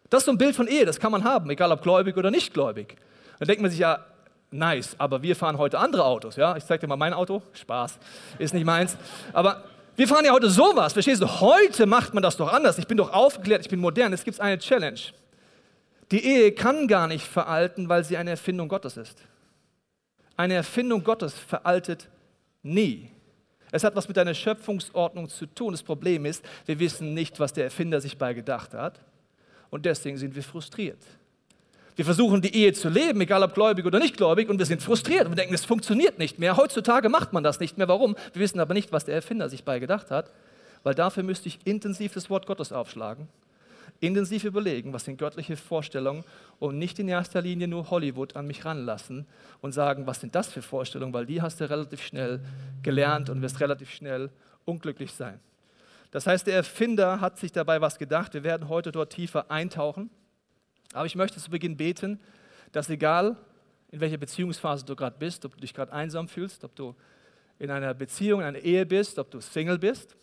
Das 0.08 0.23
ist 0.23 0.26
so 0.26 0.32
ein 0.32 0.38
Bild 0.38 0.56
von 0.56 0.67
Ehe, 0.67 0.85
das 0.85 0.99
kann 0.99 1.12
man 1.12 1.23
haben, 1.23 1.49
egal 1.50 1.70
ob 1.70 1.81
gläubig 1.81 2.17
oder 2.17 2.32
nicht 2.32 2.53
gläubig. 2.53 2.96
Dann 3.38 3.46
denkt 3.46 3.62
man 3.62 3.70
sich 3.70 3.79
ja, 3.79 4.05
nice, 4.50 4.96
aber 4.99 5.23
wir 5.23 5.37
fahren 5.37 5.58
heute 5.58 5.79
andere 5.79 6.05
Autos, 6.05 6.35
ja? 6.35 6.56
Ich 6.56 6.64
zeige 6.64 6.81
dir 6.81 6.88
mal 6.88 6.96
mein 6.96 7.12
Auto, 7.12 7.41
Spaß, 7.53 8.00
ist 8.41 8.53
nicht 8.53 8.67
meins. 8.67 8.96
Aber 9.32 9.62
wir 10.00 10.08
fahren 10.08 10.25
ja 10.25 10.32
heute 10.32 10.49
sowas, 10.49 10.94
verstehst 10.94 11.20
du? 11.20 11.26
Heute 11.26 11.85
macht 11.85 12.14
man 12.14 12.23
das 12.23 12.38
doch 12.38 12.50
anders. 12.50 12.79
Ich 12.79 12.87
bin 12.87 12.97
doch 12.97 13.12
aufgeklärt, 13.12 13.61
ich 13.61 13.69
bin 13.69 13.81
modern. 13.81 14.14
Es 14.14 14.25
gibt 14.25 14.41
eine 14.41 14.58
Challenge. 14.58 14.99
Die 16.11 16.25
Ehe 16.25 16.52
kann 16.52 16.88
gar 16.88 17.06
nicht 17.06 17.26
veralten, 17.26 17.87
weil 17.91 18.02
sie 18.02 18.17
eine 18.17 18.31
Erfindung 18.31 18.67
Gottes 18.67 18.97
ist. 18.97 19.19
Eine 20.38 20.55
Erfindung 20.55 21.05
Gottes 21.05 21.35
veraltet 21.35 22.08
nie. 22.62 23.11
Es 23.73 23.85
hat 23.85 23.94
was 23.94 24.08
mit 24.08 24.17
einer 24.17 24.32
Schöpfungsordnung 24.32 25.29
zu 25.29 25.44
tun. 25.44 25.73
Das 25.73 25.82
Problem 25.82 26.25
ist, 26.25 26.43
wir 26.64 26.79
wissen 26.79 27.12
nicht, 27.12 27.38
was 27.38 27.53
der 27.53 27.64
Erfinder 27.64 28.00
sich 28.00 28.17
bei 28.17 28.32
gedacht 28.32 28.73
hat. 28.73 29.00
Und 29.69 29.85
deswegen 29.85 30.17
sind 30.17 30.35
wir 30.35 30.43
frustriert. 30.43 31.05
Wir 31.97 32.05
versuchen 32.05 32.41
die 32.41 32.55
Ehe 32.55 32.73
zu 32.73 32.89
leben, 32.89 33.21
egal 33.21 33.43
ob 33.43 33.55
gläubig 33.55 33.85
oder 33.85 33.99
nicht 33.99 34.17
gläubig, 34.17 34.49
und 34.49 34.59
wir 34.59 34.67
sind 34.67 34.83
frustriert 34.83 35.27
und 35.27 35.37
denken, 35.37 35.55
es 35.55 35.65
funktioniert 35.65 36.19
nicht 36.19 36.39
mehr. 36.39 36.57
Heutzutage 36.57 37.09
macht 37.09 37.33
man 37.33 37.43
das 37.43 37.61
nicht 37.61 37.79
mehr. 37.79 37.89
Warum? 37.89 38.17
Wir 38.33 38.43
wissen 38.43 38.61
aber 38.61 38.75
nicht, 38.75 38.93
was 38.93 39.05
der 39.05 39.15
Erfinder 39.15 39.49
sich 39.49 39.65
bei 39.65 39.79
gedacht 39.79 40.11
hat, 40.11 40.31
weil 40.83 40.95
dafür 40.95 41.23
müsste 41.23 41.49
ich 41.49 41.59
intensiv 41.65 42.15
das 42.15 42.31
Wort 42.31 42.47
Gottes 42.47 42.73
aufschlagen, 42.73 43.29
intensiv 44.01 44.45
überlegen, 44.45 44.93
was 44.93 45.05
sind 45.05 45.19
göttliche 45.19 45.57
Vorstellungen 45.57 46.25
und 46.59 46.79
nicht 46.79 46.99
in 46.99 47.09
erster 47.09 47.43
Linie 47.43 47.69
nur 47.69 47.91
Hollywood 47.91 48.37
an 48.37 48.47
mich 48.47 48.65
ranlassen 48.65 49.27
und 49.61 49.73
sagen, 49.73 50.06
was 50.06 50.20
sind 50.20 50.35
das 50.35 50.49
für 50.49 50.63
Vorstellungen, 50.63 51.13
weil 51.13 51.27
die 51.27 51.43
hast 51.43 51.61
du 51.61 51.69
relativ 51.69 52.03
schnell 52.03 52.41
gelernt 52.82 53.29
und 53.29 53.43
wirst 53.43 53.61
relativ 53.61 53.91
schnell 53.91 54.31
unglücklich 54.65 55.13
sein. 55.13 55.41
Das 56.13 56.27
heißt, 56.27 56.47
der 56.47 56.55
Erfinder 56.55 57.20
hat 57.20 57.39
sich 57.39 57.53
dabei 57.53 57.81
was 57.81 57.99
gedacht. 57.99 58.35
Wir 58.35 58.43
werden 58.43 58.69
heute 58.69 58.91
dort 58.91 59.13
tiefer 59.13 59.51
eintauchen. 59.51 60.11
Aber 60.93 61.06
ich 61.06 61.15
möchte 61.15 61.41
zu 61.41 61.51
Beginn 61.51 61.77
beten, 61.77 62.20
dass 62.73 62.89
egal 62.91 63.37
in 63.91 64.01
welcher 64.01 64.19
Beziehungsphase 64.19 64.85
du 64.85 64.94
gerade 64.94 65.17
bist, 65.19 65.44
ob 65.44 65.55
du 65.55 65.61
dich 65.61 65.75
gerade 65.75 65.93
einsam 65.93 66.29
fühlst, 66.29 66.65
ob 66.65 66.75
du 66.77 66.94
in 67.59 67.70
einer 67.70 67.93
Beziehung, 67.94 68.41
in 68.41 68.47
einer 68.47 68.59
Ehe 68.59 68.87
bist, 68.87 69.19
ob 69.19 69.31
du 69.31 69.41
Single 69.41 69.79
bist, 69.79 70.17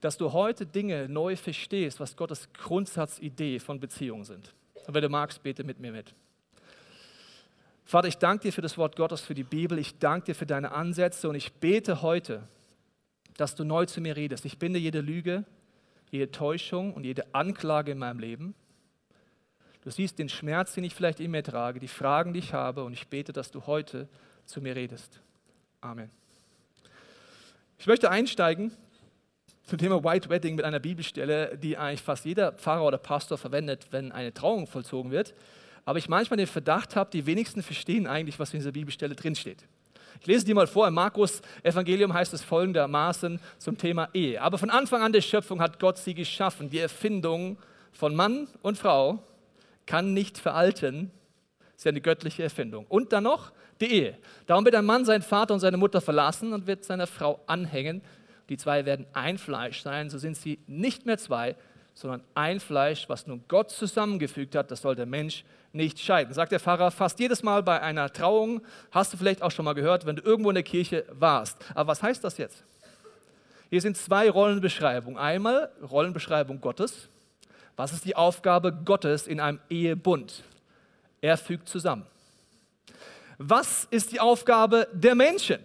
dass 0.00 0.16
du 0.16 0.32
heute 0.32 0.66
Dinge 0.66 1.08
neu 1.08 1.36
verstehst, 1.36 2.00
was 2.00 2.16
Gottes 2.16 2.52
Grundsatzidee 2.52 3.58
von 3.58 3.80
Beziehungen 3.80 4.24
sind. 4.24 4.52
Und 4.86 4.94
wenn 4.94 5.02
du 5.02 5.08
magst, 5.08 5.42
bete 5.42 5.64
mit 5.64 5.78
mir 5.78 5.92
mit. 5.92 6.14
Vater, 7.84 8.08
ich 8.08 8.18
danke 8.18 8.44
dir 8.44 8.52
für 8.52 8.62
das 8.62 8.78
Wort 8.78 8.96
Gottes, 8.96 9.20
für 9.20 9.34
die 9.34 9.44
Bibel. 9.44 9.78
Ich 9.78 9.98
danke 9.98 10.26
dir 10.26 10.34
für 10.34 10.46
deine 10.46 10.72
Ansätze 10.72 11.28
und 11.28 11.34
ich 11.34 11.52
bete 11.54 12.02
heute, 12.02 12.42
dass 13.36 13.54
du 13.54 13.64
neu 13.64 13.86
zu 13.86 14.00
mir 14.00 14.16
redest. 14.16 14.44
Ich 14.44 14.58
binde 14.58 14.78
jede 14.78 15.00
Lüge, 15.00 15.44
jede 16.10 16.30
Täuschung 16.30 16.94
und 16.94 17.04
jede 17.04 17.34
Anklage 17.34 17.92
in 17.92 17.98
meinem 17.98 18.18
Leben. 18.18 18.54
Du 19.84 19.90
siehst 19.90 20.18
den 20.18 20.30
Schmerz, 20.30 20.72
den 20.72 20.84
ich 20.84 20.94
vielleicht 20.94 21.20
in 21.20 21.30
mir 21.30 21.42
trage, 21.42 21.78
die 21.78 21.88
Fragen, 21.88 22.32
die 22.32 22.38
ich 22.38 22.54
habe, 22.54 22.84
und 22.84 22.94
ich 22.94 23.06
bete, 23.06 23.34
dass 23.34 23.50
du 23.50 23.66
heute 23.66 24.08
zu 24.46 24.62
mir 24.62 24.74
redest. 24.74 25.20
Amen. 25.82 26.10
Ich 27.78 27.86
möchte 27.86 28.10
einsteigen 28.10 28.72
zum 29.66 29.76
Thema 29.76 30.02
White 30.02 30.30
Wedding 30.30 30.54
mit 30.54 30.64
einer 30.64 30.80
Bibelstelle, 30.80 31.58
die 31.58 31.76
eigentlich 31.76 32.00
fast 32.00 32.24
jeder 32.24 32.52
Pfarrer 32.52 32.86
oder 32.86 32.96
Pastor 32.96 33.36
verwendet, 33.36 33.88
wenn 33.90 34.10
eine 34.10 34.32
Trauung 34.32 34.66
vollzogen 34.66 35.10
wird. 35.10 35.34
Aber 35.84 35.98
ich 35.98 36.08
manchmal 36.08 36.38
den 36.38 36.46
Verdacht 36.46 36.96
habe, 36.96 37.10
die 37.10 37.26
wenigsten 37.26 37.62
verstehen 37.62 38.06
eigentlich, 38.06 38.38
was 38.38 38.54
in 38.54 38.60
dieser 38.60 38.72
Bibelstelle 38.72 39.14
drinsteht. 39.14 39.66
Ich 40.18 40.26
lese 40.26 40.46
dir 40.46 40.54
mal 40.54 40.66
vor, 40.66 40.88
im 40.88 40.94
Markus 40.94 41.42
Evangelium 41.62 42.14
heißt 42.14 42.32
es 42.32 42.42
folgendermaßen 42.42 43.38
zum 43.58 43.76
Thema 43.76 44.08
Ehe. 44.14 44.40
Aber 44.40 44.56
von 44.56 44.70
Anfang 44.70 45.02
an 45.02 45.12
der 45.12 45.20
Schöpfung 45.20 45.60
hat 45.60 45.78
Gott 45.78 45.98
sie 45.98 46.14
geschaffen, 46.14 46.70
die 46.70 46.78
Erfindung 46.78 47.58
von 47.92 48.14
Mann 48.14 48.48
und 48.62 48.78
Frau 48.78 49.22
kann 49.86 50.14
nicht 50.14 50.38
veralten. 50.38 51.10
Ist 51.76 51.84
ja 51.84 51.90
eine 51.90 52.00
göttliche 52.00 52.42
Erfindung. 52.42 52.86
Und 52.88 53.12
dann 53.12 53.24
noch 53.24 53.52
die 53.80 53.86
Ehe. 53.92 54.18
Darum 54.46 54.64
wird 54.64 54.74
ein 54.74 54.84
Mann 54.84 55.04
seinen 55.04 55.22
Vater 55.22 55.54
und 55.54 55.60
seine 55.60 55.76
Mutter 55.76 56.00
verlassen 56.00 56.52
und 56.52 56.66
wird 56.66 56.84
seiner 56.84 57.06
Frau 57.06 57.40
anhängen. 57.46 58.02
Die 58.48 58.56
zwei 58.56 58.84
werden 58.84 59.06
ein 59.12 59.38
Fleisch 59.38 59.82
sein, 59.82 60.10
so 60.10 60.18
sind 60.18 60.36
sie 60.36 60.60
nicht 60.66 61.06
mehr 61.06 61.18
zwei, 61.18 61.56
sondern 61.94 62.22
ein 62.34 62.60
Fleisch, 62.60 63.08
was 63.08 63.26
nun 63.26 63.44
Gott 63.48 63.70
zusammengefügt 63.70 64.54
hat, 64.54 64.70
das 64.70 64.82
soll 64.82 64.96
der 64.96 65.06
Mensch 65.06 65.44
nicht 65.72 65.98
scheiden. 65.98 66.34
Sagt 66.34 66.52
der 66.52 66.60
Pfarrer, 66.60 66.90
fast 66.90 67.18
jedes 67.20 67.42
Mal 67.42 67.62
bei 67.62 67.80
einer 67.80 68.12
Trauung, 68.12 68.60
hast 68.90 69.12
du 69.12 69.16
vielleicht 69.16 69.42
auch 69.42 69.50
schon 69.50 69.64
mal 69.64 69.74
gehört, 69.74 70.04
wenn 70.04 70.16
du 70.16 70.22
irgendwo 70.22 70.50
in 70.50 70.54
der 70.54 70.62
Kirche 70.62 71.04
warst. 71.10 71.56
Aber 71.74 71.88
was 71.88 72.02
heißt 72.02 72.22
das 72.22 72.36
jetzt? 72.38 72.64
Hier 73.70 73.80
sind 73.80 73.96
zwei 73.96 74.28
Rollenbeschreibungen. 74.30 75.18
Einmal 75.18 75.70
Rollenbeschreibung 75.82 76.60
Gottes. 76.60 77.08
Was 77.76 77.92
ist 77.92 78.04
die 78.04 78.16
Aufgabe 78.16 78.72
Gottes 78.72 79.26
in 79.26 79.40
einem 79.40 79.60
Ehebund? 79.68 80.44
Er 81.20 81.36
fügt 81.36 81.68
zusammen. 81.68 82.06
Was 83.38 83.86
ist 83.90 84.12
die 84.12 84.20
Aufgabe 84.20 84.88
der 84.92 85.14
Menschen? 85.14 85.58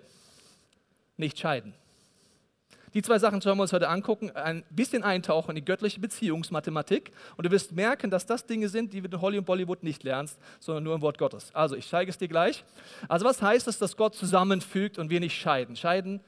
Nicht 1.18 1.38
scheiden. 1.38 1.74
Die 2.96 3.04
zwei 3.04 3.20
Sachen 3.20 3.40
schauen 3.40 3.58
wir 3.58 3.62
uns 3.62 3.74
heute 3.74 3.88
angucken, 3.88 4.32
ein 4.32 4.64
bisschen 4.72 5.04
eintauchen 5.04 5.52
in 5.52 5.58
die 5.58 5.66
göttliche 5.66 6.00
Beziehungsmathematik 6.00 7.12
und 7.38 7.46
du 7.46 7.52
wirst 7.52 7.72
merken, 7.74 8.10
dass 8.10 8.26
das 8.26 8.48
Dinge 8.48 8.68
sind, 8.68 8.94
die 8.94 9.02
du 9.02 9.16
in 9.16 9.22
Holly 9.22 9.38
und 9.38 9.46
Bollywood 9.46 9.84
nicht 9.84 10.04
lernst, 10.04 10.40
sondern 10.60 10.86
nur 10.86 10.96
im 10.96 11.02
Wort 11.02 11.20
Gottes. 11.20 11.54
Also, 11.54 11.76
ich 11.76 11.88
zeige 11.88 12.10
es 12.10 12.18
dir 12.18 12.28
gleich. 12.28 12.64
Also, 13.08 13.26
was 13.26 13.44
heißt 13.44 13.68
es, 13.68 13.78
dass 13.78 13.96
Gott 13.96 14.16
zusammenfügt 14.16 14.98
und 14.98 15.12
wir 15.12 15.20
nicht 15.20 15.40
scheiden? 15.40 15.76
Scheiden 15.76 16.22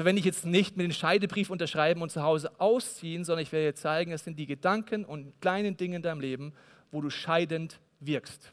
verwende 0.00 0.20
ich 0.20 0.24
jetzt 0.24 0.46
nicht 0.46 0.78
mit 0.78 0.84
dem 0.84 0.92
Scheidebrief 0.92 1.50
unterschreiben 1.50 2.00
und 2.00 2.10
zu 2.10 2.22
Hause 2.22 2.58
ausziehen, 2.58 3.22
sondern 3.22 3.42
ich 3.42 3.52
werde 3.52 3.66
dir 3.66 3.74
zeigen, 3.74 4.12
es 4.12 4.24
sind 4.24 4.38
die 4.38 4.46
Gedanken 4.46 5.04
und 5.04 5.38
kleinen 5.42 5.76
Dinge 5.76 5.96
in 5.96 6.00
deinem 6.00 6.22
Leben, 6.22 6.54
wo 6.90 7.02
du 7.02 7.10
scheidend 7.10 7.78
wirkst. 8.00 8.50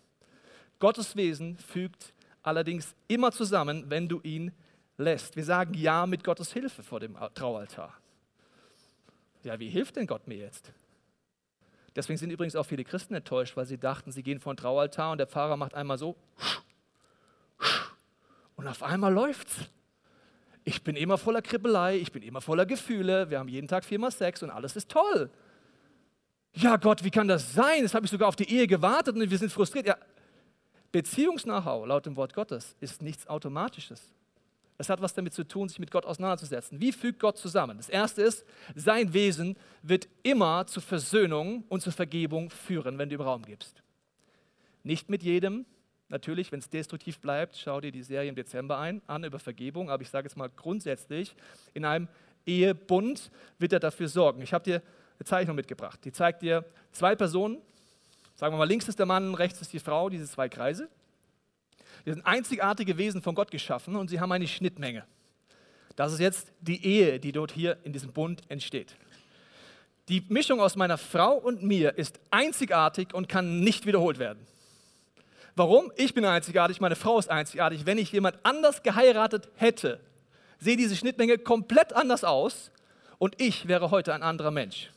Gottes 0.80 1.16
Wesen 1.16 1.58
fügt 1.58 2.12
allerdings 2.44 2.94
immer 3.08 3.32
zusammen, 3.32 3.86
wenn 3.88 4.10
du 4.10 4.20
ihn 4.24 4.52
lässt. 4.98 5.38
Wir 5.38 5.46
sagen 5.46 5.74
Ja 5.74 6.06
mit 6.06 6.26
Gottes 6.26 6.52
Hilfe 6.52 6.84
vor 6.84 7.00
dem 7.00 7.16
Traualtar. 7.34 7.94
Ja, 9.44 9.58
wie 9.58 9.70
hilft 9.70 9.96
denn 9.96 10.06
Gott 10.06 10.28
mir 10.28 10.40
jetzt? 10.40 10.74
Deswegen 11.96 12.18
sind 12.18 12.30
übrigens 12.30 12.58
auch 12.58 12.66
viele 12.66 12.84
Christen 12.84 13.14
enttäuscht, 13.14 13.56
weil 13.56 13.66
sie 13.66 13.78
dachten, 13.78 14.12
sie 14.12 14.22
gehen 14.22 14.42
vor 14.42 14.54
den 14.54 14.58
Traualtar 14.58 15.14
und 15.14 15.18
der 15.18 15.28
Pfarrer 15.28 15.56
macht 15.56 15.76
einmal 15.76 15.98
so 15.98 16.18
und 18.58 18.68
auf 18.68 18.84
einmal 18.84 19.14
läuft's. 19.14 19.70
Ich 20.68 20.84
bin 20.84 20.98
immer 20.98 21.18
voller 21.18 21.42
Kribbelei, 21.42 21.96
ich 21.96 22.12
bin 22.12 22.22
immer 22.24 22.42
voller 22.42 22.66
Gefühle, 22.66 23.30
wir 23.30 23.40
haben 23.40 23.48
jeden 23.48 23.70
Tag 23.70 23.86
viermal 23.86 24.12
Sex 24.12 24.44
und 24.44 24.50
alles 24.50 24.76
ist 24.76 24.92
toll. 24.92 25.30
Ja, 26.52 26.76
Gott, 26.76 27.06
wie 27.06 27.10
kann 27.10 27.30
das 27.30 27.54
sein? 27.54 27.84
Jetzt 27.84 27.94
habe 27.94 28.06
ich 28.06 28.12
sogar 28.12 28.28
auf 28.28 28.36
die 28.36 28.52
Ehe 28.52 28.68
gewartet 28.68 29.16
und 29.16 29.32
wir 29.32 29.38
sind 29.38 29.50
frustriert. 29.50 29.88
Ja, 29.88 29.96
Beziehungs-Know-how 30.92 31.88
laut 31.88 32.06
dem 32.06 32.18
Wort 32.18 32.34
Gottes 32.34 32.76
ist 32.82 33.02
nichts 33.02 33.28
Automatisches. 33.28 34.14
Es 34.78 34.90
hat 34.90 35.02
was 35.02 35.14
damit 35.14 35.34
zu 35.34 35.48
tun, 35.48 35.70
sich 35.70 35.80
mit 35.80 35.90
Gott 35.90 36.06
auseinanderzusetzen. 36.06 36.82
Wie 36.82 36.92
fügt 36.92 37.22
Gott 37.22 37.38
zusammen? 37.38 37.78
Das 37.78 37.88
erste 37.88 38.22
ist, 38.22 38.46
sein 38.76 39.14
Wesen 39.14 39.56
wird 39.84 40.10
immer 40.22 40.68
zur 40.68 40.84
Versöhnung 40.84 41.64
und 41.70 41.82
zur 41.82 41.94
Vergebung 41.94 42.50
führen, 42.50 42.98
wenn 42.98 43.08
du 43.08 43.16
ihm 43.16 43.22
Raum 43.22 43.44
gibst. 43.44 43.82
Nicht 44.84 45.10
mit 45.10 45.24
jedem, 45.24 45.66
natürlich, 46.10 46.52
wenn 46.52 46.60
es 46.60 46.70
destruktiv 46.70 47.20
bleibt, 47.20 47.58
schau 47.58 47.82
dir 47.82 47.92
die 47.92 48.04
Serie 48.04 48.30
im 48.30 48.36
Dezember 48.36 48.78
ein, 48.78 49.02
an 49.08 49.24
über 49.24 49.40
Vergebung, 49.40 49.90
aber 49.90 50.02
ich 50.02 50.10
sage 50.10 50.28
jetzt 50.28 50.38
mal 50.38 50.50
grundsätzlich, 50.50 51.36
in 51.74 51.86
einem 51.86 52.08
Ehebund 52.46 53.32
wird 53.60 53.74
er 53.74 53.80
dafür 53.80 54.08
sorgen. 54.08 54.42
Ich 54.42 54.54
habe 54.54 54.64
dir 54.64 54.82
eine 55.20 55.26
Zeichnung 55.26 55.56
mitgebracht. 55.56 56.00
Die 56.06 56.12
zeigt 56.12 56.42
dir 56.42 56.66
zwei 56.92 57.16
Personen, 57.16 57.58
sagen 58.36 58.54
wir 58.54 58.58
mal, 58.58 58.68
links 58.68 58.88
ist 58.88 59.00
der 59.00 59.06
Mann, 59.06 59.34
rechts 59.36 59.62
ist 59.62 59.74
die 59.74 59.80
Frau, 59.80 60.10
diese 60.10 60.26
zwei 60.26 60.48
Kreise. 60.48 60.90
Wir 62.04 62.14
sind 62.14 62.26
einzigartige 62.26 62.98
Wesen 62.98 63.22
von 63.22 63.36
Gott 63.36 63.52
geschaffen 63.52 63.96
und 63.96 64.10
sie 64.10 64.20
haben 64.20 64.32
eine 64.32 64.48
Schnittmenge. 64.48 65.06
Das 65.96 66.14
ist 66.14 66.20
jetzt 66.20 66.54
die 66.62 66.86
Ehe, 66.86 67.20
die 67.20 67.32
dort 67.32 67.52
hier 67.52 67.78
in 67.84 67.92
diesem 67.92 68.14
Bund 68.14 68.44
entsteht. 68.50 68.96
Die 70.08 70.24
Mischung 70.30 70.62
aus 70.62 70.76
meiner 70.76 70.98
Frau 70.98 71.34
und 71.34 71.64
mir 71.64 71.98
ist 71.98 72.20
einzigartig 72.32 73.14
und 73.14 73.28
kann 73.28 73.60
nicht 73.60 73.86
wiederholt 73.86 74.20
werden. 74.20 74.46
Warum? 75.58 75.92
Ich 75.96 76.14
bin 76.14 76.24
einzigartig, 76.24 76.80
meine 76.82 76.96
Frau 76.96 77.18
ist 77.18 77.32
einzigartig. 77.32 77.88
Wenn 77.88 77.98
ich 77.98 78.12
jemand 78.12 78.38
anders 78.44 78.84
geheiratet 78.84 79.50
hätte, 79.56 80.00
sehe 80.60 80.78
diese 80.78 80.96
Schnittmenge 80.96 81.40
komplett 81.40 81.94
anders 81.94 82.24
aus 82.24 82.70
und 83.18 83.42
ich 83.42 83.68
wäre 83.68 83.90
heute 83.90 84.14
ein 84.14 84.22
anderer 84.22 84.52
Mensch. 84.52 84.92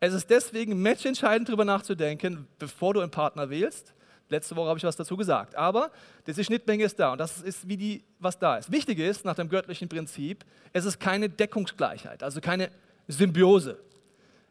Es 0.00 0.14
ist 0.14 0.30
deswegen 0.30 0.80
matchentscheidend, 0.80 1.50
darüber 1.50 1.66
nachzudenken, 1.66 2.48
bevor 2.58 2.94
du 2.94 3.00
einen 3.00 3.10
Partner 3.10 3.50
wählst, 3.50 3.92
Letzte 4.30 4.56
Woche 4.56 4.68
habe 4.68 4.78
ich 4.78 4.84
was 4.84 4.96
dazu 4.96 5.16
gesagt. 5.16 5.56
Aber 5.56 5.90
diese 6.26 6.44
Schnittmenge 6.44 6.84
ist 6.84 6.98
da 6.98 7.12
und 7.12 7.18
das 7.18 7.40
ist 7.40 7.66
wie 7.66 7.78
die, 7.78 8.04
was 8.18 8.38
da 8.38 8.58
ist. 8.58 8.70
Wichtig 8.70 8.98
ist, 8.98 9.24
nach 9.24 9.34
dem 9.34 9.48
göttlichen 9.48 9.88
Prinzip, 9.88 10.44
es 10.74 10.84
ist 10.84 11.00
keine 11.00 11.30
Deckungsgleichheit, 11.30 12.22
also 12.22 12.40
keine 12.42 12.70
Symbiose. 13.06 13.78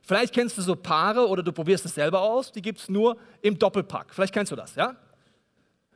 Vielleicht 0.01 0.33
kennst 0.33 0.57
du 0.57 0.63
so 0.63 0.75
Paare 0.75 1.27
oder 1.27 1.43
du 1.43 1.51
probierst 1.51 1.86
es 1.86 1.93
selber 1.93 2.21
aus, 2.21 2.51
die 2.51 2.62
gibt 2.63 2.79
es 2.79 2.89
nur 2.89 3.17
im 3.43 3.59
Doppelpack. 3.59 4.15
Vielleicht 4.15 4.33
kennst 4.33 4.51
du 4.51 4.55
das, 4.55 4.74
ja? 4.74 4.95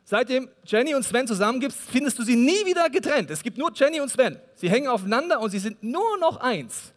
Seitdem 0.03 0.50
Jenny 0.65 0.93
und 0.93 1.03
Sven 1.03 1.27
zusammen 1.27 1.60
gibt, 1.60 1.74
findest 1.74 2.20
du 2.20 2.24
sie 2.24 2.36
nie 2.36 2.65
wieder 2.65 2.89
getrennt. 2.89 3.29
Es 3.31 3.43
gibt 3.43 3.58
nur 3.58 3.72
Jenny 3.74 4.01
und 4.01 4.10
Sven. 4.10 4.38
Sie 4.55 4.70
hängen 4.70 4.88
aufeinander 4.88 5.39
und 5.39 5.51
sie 5.51 5.60
sind 5.60 5.81
nur 5.84 6.17
noch 6.20 6.38
eins. 6.38 6.93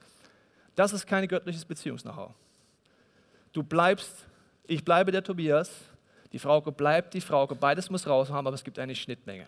Das 0.75 0.93
ist 0.93 1.07
kein 1.07 1.29
göttliches 1.29 1.65
Beziehungs-Know-how. 1.65 2.33
Du 3.53 3.63
bleibst, 3.63 4.11
ich 4.67 4.85
bleibe 4.85 5.13
der 5.13 5.23
Tobias 5.23 5.71
die 6.35 6.41
Frauke 6.41 6.73
bleibt 6.73 7.15
die 7.15 7.21
Frauke, 7.21 7.55
beides 7.55 7.91
muss 7.91 8.09
raus 8.09 8.29
haben, 8.29 8.49
aber 8.49 8.57
es 8.57 8.65
gibt 8.65 8.81
eine 8.81 8.97
Schnittmenge. 8.97 9.47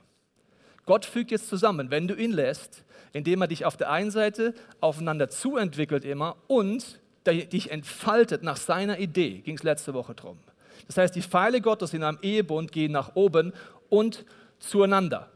Gott 0.84 1.04
fügt 1.04 1.32
jetzt 1.32 1.48
zusammen, 1.48 1.90
wenn 1.90 2.06
du 2.06 2.14
ihn 2.14 2.30
lässt, 2.30 2.84
indem 3.12 3.42
er 3.42 3.48
dich 3.48 3.64
auf 3.64 3.76
der 3.76 3.90
einen 3.90 4.12
Seite 4.12 4.54
aufeinander 4.80 5.28
zuentwickelt 5.28 6.04
immer 6.04 6.36
und 6.46 7.00
dich 7.26 7.72
entfaltet 7.72 8.44
nach 8.44 8.56
seiner 8.56 9.00
Idee, 9.00 9.40
ging 9.40 9.56
es 9.56 9.64
letzte 9.64 9.94
Woche 9.94 10.14
drum. 10.14 10.38
Das 10.86 10.96
heißt, 10.96 11.14
die 11.14 11.22
Pfeile 11.22 11.60
Gottes 11.60 11.94
in 11.94 12.02
einem 12.02 12.18
Ehebund 12.22 12.72
gehen 12.72 12.92
nach 12.92 13.14
oben 13.14 13.52
und 13.88 14.24
zueinander. 14.58 15.30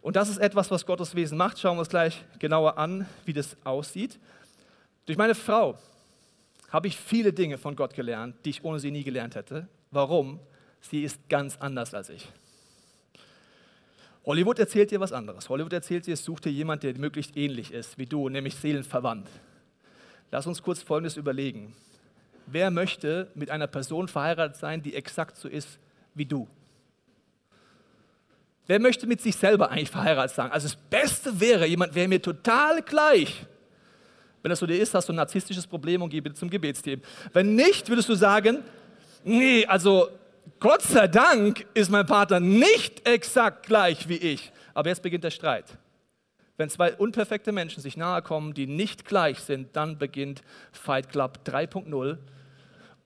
Und 0.00 0.16
das 0.16 0.28
ist 0.28 0.38
etwas, 0.38 0.70
was 0.70 0.86
Gottes 0.86 1.14
Wesen 1.14 1.38
macht. 1.38 1.58
Schauen 1.58 1.76
wir 1.76 1.80
uns 1.80 1.88
gleich 1.88 2.24
genauer 2.38 2.78
an, 2.78 3.06
wie 3.24 3.32
das 3.32 3.56
aussieht. 3.64 4.18
Durch 5.06 5.18
meine 5.18 5.34
Frau 5.34 5.78
habe 6.70 6.88
ich 6.88 6.96
viele 6.96 7.32
Dinge 7.32 7.58
von 7.58 7.76
Gott 7.76 7.94
gelernt, 7.94 8.36
die 8.44 8.50
ich 8.50 8.64
ohne 8.64 8.80
sie 8.80 8.90
nie 8.90 9.04
gelernt 9.04 9.34
hätte. 9.34 9.68
Warum? 9.90 10.40
sie 10.90 11.02
ist 11.02 11.28
ganz 11.28 11.56
anders 11.58 11.94
als 11.94 12.10
ich. 12.10 12.28
Hollywood 14.24 14.58
erzählt 14.58 14.90
dir 14.90 15.00
was 15.00 15.12
anderes. 15.12 15.48
Hollywood 15.48 15.72
erzählt 15.72 16.06
dir, 16.06 16.14
es 16.14 16.24
sucht 16.24 16.46
dir 16.46 16.52
jemand, 16.52 16.82
der 16.82 16.96
möglichst 16.96 17.36
ähnlich 17.36 17.72
ist 17.72 17.98
wie 17.98 18.06
du, 18.06 18.28
nämlich 18.28 18.54
seelenverwandt. 18.56 19.28
Lass 20.30 20.46
uns 20.46 20.62
kurz 20.62 20.82
Folgendes 20.82 21.16
überlegen. 21.16 21.74
Wer 22.46 22.70
möchte 22.70 23.30
mit 23.34 23.50
einer 23.50 23.66
Person 23.66 24.08
verheiratet 24.08 24.56
sein, 24.56 24.82
die 24.82 24.94
exakt 24.94 25.36
so 25.36 25.48
ist 25.48 25.78
wie 26.14 26.26
du? 26.26 26.48
Wer 28.66 28.80
möchte 28.80 29.06
mit 29.06 29.20
sich 29.20 29.36
selber 29.36 29.70
eigentlich 29.70 29.90
verheiratet 29.90 30.34
sein? 30.34 30.50
Also 30.50 30.68
das 30.68 30.76
Beste 30.76 31.38
wäre, 31.38 31.66
jemand 31.66 31.94
wäre 31.94 32.08
mir 32.08 32.20
total 32.20 32.82
gleich. 32.82 33.46
Wenn 34.42 34.50
das 34.50 34.58
so 34.58 34.66
dir 34.66 34.78
ist, 34.78 34.94
hast 34.94 35.08
du 35.08 35.12
ein 35.12 35.16
narzisstisches 35.16 35.66
Problem 35.66 36.02
und 36.02 36.10
geh 36.10 36.20
bitte 36.20 36.36
zum 36.36 36.50
Gebetsteam. 36.50 37.00
Wenn 37.32 37.54
nicht, 37.54 37.88
würdest 37.88 38.08
du 38.08 38.14
sagen, 38.14 38.62
nee, 39.24 39.64
also 39.66 40.08
Gott 40.60 40.82
sei 40.82 41.08
Dank 41.08 41.66
ist 41.74 41.90
mein 41.90 42.06
Partner 42.06 42.40
nicht 42.40 43.06
exakt 43.08 43.66
gleich 43.66 44.08
wie 44.08 44.16
ich. 44.16 44.52
Aber 44.74 44.88
jetzt 44.88 45.02
beginnt 45.02 45.24
der 45.24 45.30
Streit. 45.30 45.64
Wenn 46.56 46.70
zwei 46.70 46.94
unperfekte 46.94 47.52
Menschen 47.52 47.82
sich 47.82 47.96
nahe 47.96 48.22
kommen, 48.22 48.54
die 48.54 48.66
nicht 48.66 49.04
gleich 49.04 49.40
sind, 49.40 49.74
dann 49.74 49.98
beginnt 49.98 50.42
Fight 50.72 51.08
Club 51.10 51.40
3.0. 51.46 52.18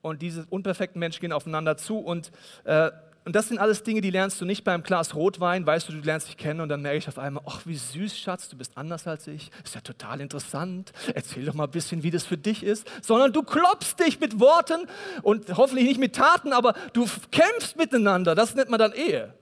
Und 0.03 0.23
diese 0.23 0.47
unperfekten 0.51 1.01
Menschen 1.01 1.21
gehen 1.21 1.33
aufeinander 1.33 1.77
zu 1.77 1.99
und 1.99 2.31
äh, 2.65 2.91
und 3.29 3.37
das 3.37 3.49
sind 3.49 3.59
alles 3.59 3.83
Dinge, 3.83 4.01
die 4.01 4.09
lernst 4.09 4.41
du 4.41 4.47
nicht 4.47 4.65
beim 4.65 4.83
Glas 4.83 5.15
Rotwein, 5.15 5.67
weißt 5.67 5.87
du, 5.87 5.93
du 5.93 5.99
lernst 5.99 6.29
dich 6.29 6.39
kennen 6.39 6.63
und 6.63 6.71
dann 6.71 6.81
merke 6.81 6.97
ich 6.97 7.09
auf 7.09 7.19
einmal, 7.19 7.43
ach, 7.47 7.61
wie 7.67 7.77
süß, 7.77 8.19
Schatz, 8.19 8.49
du 8.49 8.57
bist 8.57 8.73
anders 8.75 9.07
als 9.07 9.27
ich. 9.27 9.51
Ist 9.63 9.75
ja 9.75 9.83
total 9.83 10.23
interessant. 10.23 10.93
Erzähl 11.15 11.45
doch 11.45 11.53
mal 11.53 11.65
ein 11.65 11.71
bisschen, 11.71 12.03
wie 12.03 12.11
das 12.11 12.25
für 12.25 12.39
dich 12.39 12.63
ist. 12.63 12.91
Sondern 13.03 13.35
du 13.35 13.43
klopfst 13.43 13.97
dich 14.01 14.19
mit 14.19 14.41
Worten 14.41 14.87
und 15.21 15.55
hoffentlich 15.59 15.87
nicht 15.87 16.01
mit 16.01 16.17
Taten, 16.17 16.55
aber 16.55 16.73
du 16.95 17.07
kämpfst 17.31 17.77
miteinander. 17.77 18.35
Das 18.35 18.55
nennt 18.55 18.71
man 18.71 18.79
dann 18.79 18.93
Ehe. 18.93 19.35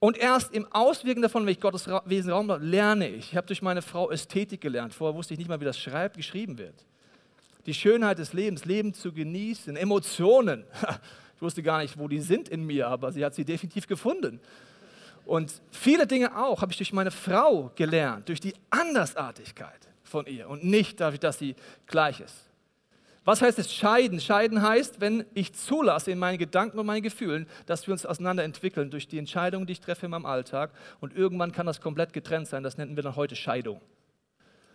Und 0.00 0.16
erst 0.16 0.54
im 0.54 0.66
Auswirken 0.72 1.22
davon, 1.22 1.44
wenn 1.44 1.52
ich 1.52 1.60
Gottes 1.60 1.88
Wesen 2.04 2.30
Raum 2.30 2.52
lerne 2.60 3.08
ich. 3.08 3.32
Ich 3.32 3.36
habe 3.36 3.46
durch 3.46 3.62
meine 3.62 3.82
Frau 3.82 4.10
Ästhetik 4.10 4.60
gelernt. 4.60 4.94
Vorher 4.94 5.16
wusste 5.16 5.34
ich 5.34 5.38
nicht 5.38 5.48
mal, 5.48 5.60
wie 5.60 5.64
das 5.64 5.78
schreibt, 5.78 6.16
geschrieben 6.16 6.56
wird. 6.58 6.74
Die 7.66 7.74
Schönheit 7.74 8.18
des 8.18 8.32
Lebens, 8.32 8.64
Leben 8.64 8.94
zu 8.94 9.12
genießen, 9.12 9.76
Emotionen. 9.76 10.64
Ich 11.36 11.42
wusste 11.42 11.62
gar 11.62 11.80
nicht, 11.80 11.96
wo 11.96 12.08
die 12.08 12.18
sind 12.18 12.48
in 12.48 12.66
mir, 12.66 12.88
aber 12.88 13.12
sie 13.12 13.24
hat 13.24 13.32
sie 13.32 13.44
definitiv 13.44 13.86
gefunden. 13.86 14.40
Und 15.24 15.62
viele 15.70 16.04
Dinge 16.04 16.36
auch 16.36 16.62
habe 16.62 16.72
ich 16.72 16.78
durch 16.78 16.92
meine 16.92 17.12
Frau 17.12 17.70
gelernt, 17.76 18.28
durch 18.28 18.40
die 18.40 18.54
Andersartigkeit 18.70 19.88
von 20.02 20.26
ihr 20.26 20.48
und 20.48 20.64
nicht 20.64 20.98
dadurch, 20.98 21.20
dass 21.20 21.38
sie 21.38 21.54
gleich 21.86 22.18
ist. 22.18 22.47
Was 23.28 23.42
heißt 23.42 23.58
es 23.58 23.74
scheiden? 23.74 24.22
Scheiden 24.22 24.62
heißt, 24.62 25.02
wenn 25.02 25.26
ich 25.34 25.52
zulasse 25.52 26.10
in 26.10 26.18
meinen 26.18 26.38
Gedanken 26.38 26.78
und 26.78 26.86
meinen 26.86 27.02
Gefühlen, 27.02 27.46
dass 27.66 27.86
wir 27.86 27.92
uns 27.92 28.06
auseinander 28.06 28.42
entwickeln 28.42 28.90
durch 28.90 29.06
die 29.06 29.18
Entscheidungen, 29.18 29.66
die 29.66 29.74
ich 29.74 29.80
treffe 29.80 30.06
in 30.06 30.12
meinem 30.12 30.24
Alltag. 30.24 30.70
Und 31.00 31.14
irgendwann 31.14 31.52
kann 31.52 31.66
das 31.66 31.82
komplett 31.82 32.14
getrennt 32.14 32.48
sein. 32.48 32.62
Das 32.62 32.78
nennen 32.78 32.96
wir 32.96 33.02
dann 33.02 33.16
heute 33.16 33.36
Scheidung. 33.36 33.82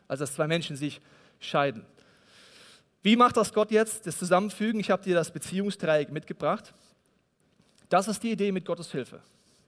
Also 0.07 0.21
dass 0.21 0.35
zwei 0.35 0.45
Menschen 0.45 0.75
sich 0.75 1.01
scheiden. 1.39 1.83
Wie 3.01 3.15
macht 3.15 3.37
das 3.37 3.55
Gott 3.55 3.71
jetzt? 3.71 4.05
Das 4.05 4.19
Zusammenfügen. 4.19 4.79
Ich 4.79 4.91
habe 4.91 5.01
dir 5.01 5.15
das 5.15 5.31
Beziehungsdreieck 5.31 6.11
mitgebracht. 6.11 6.75
Das 7.89 8.07
ist 8.07 8.21
die 8.21 8.33
Idee 8.33 8.51
mit 8.51 8.65
Gottes 8.65 8.91
Hilfe. 8.91 9.19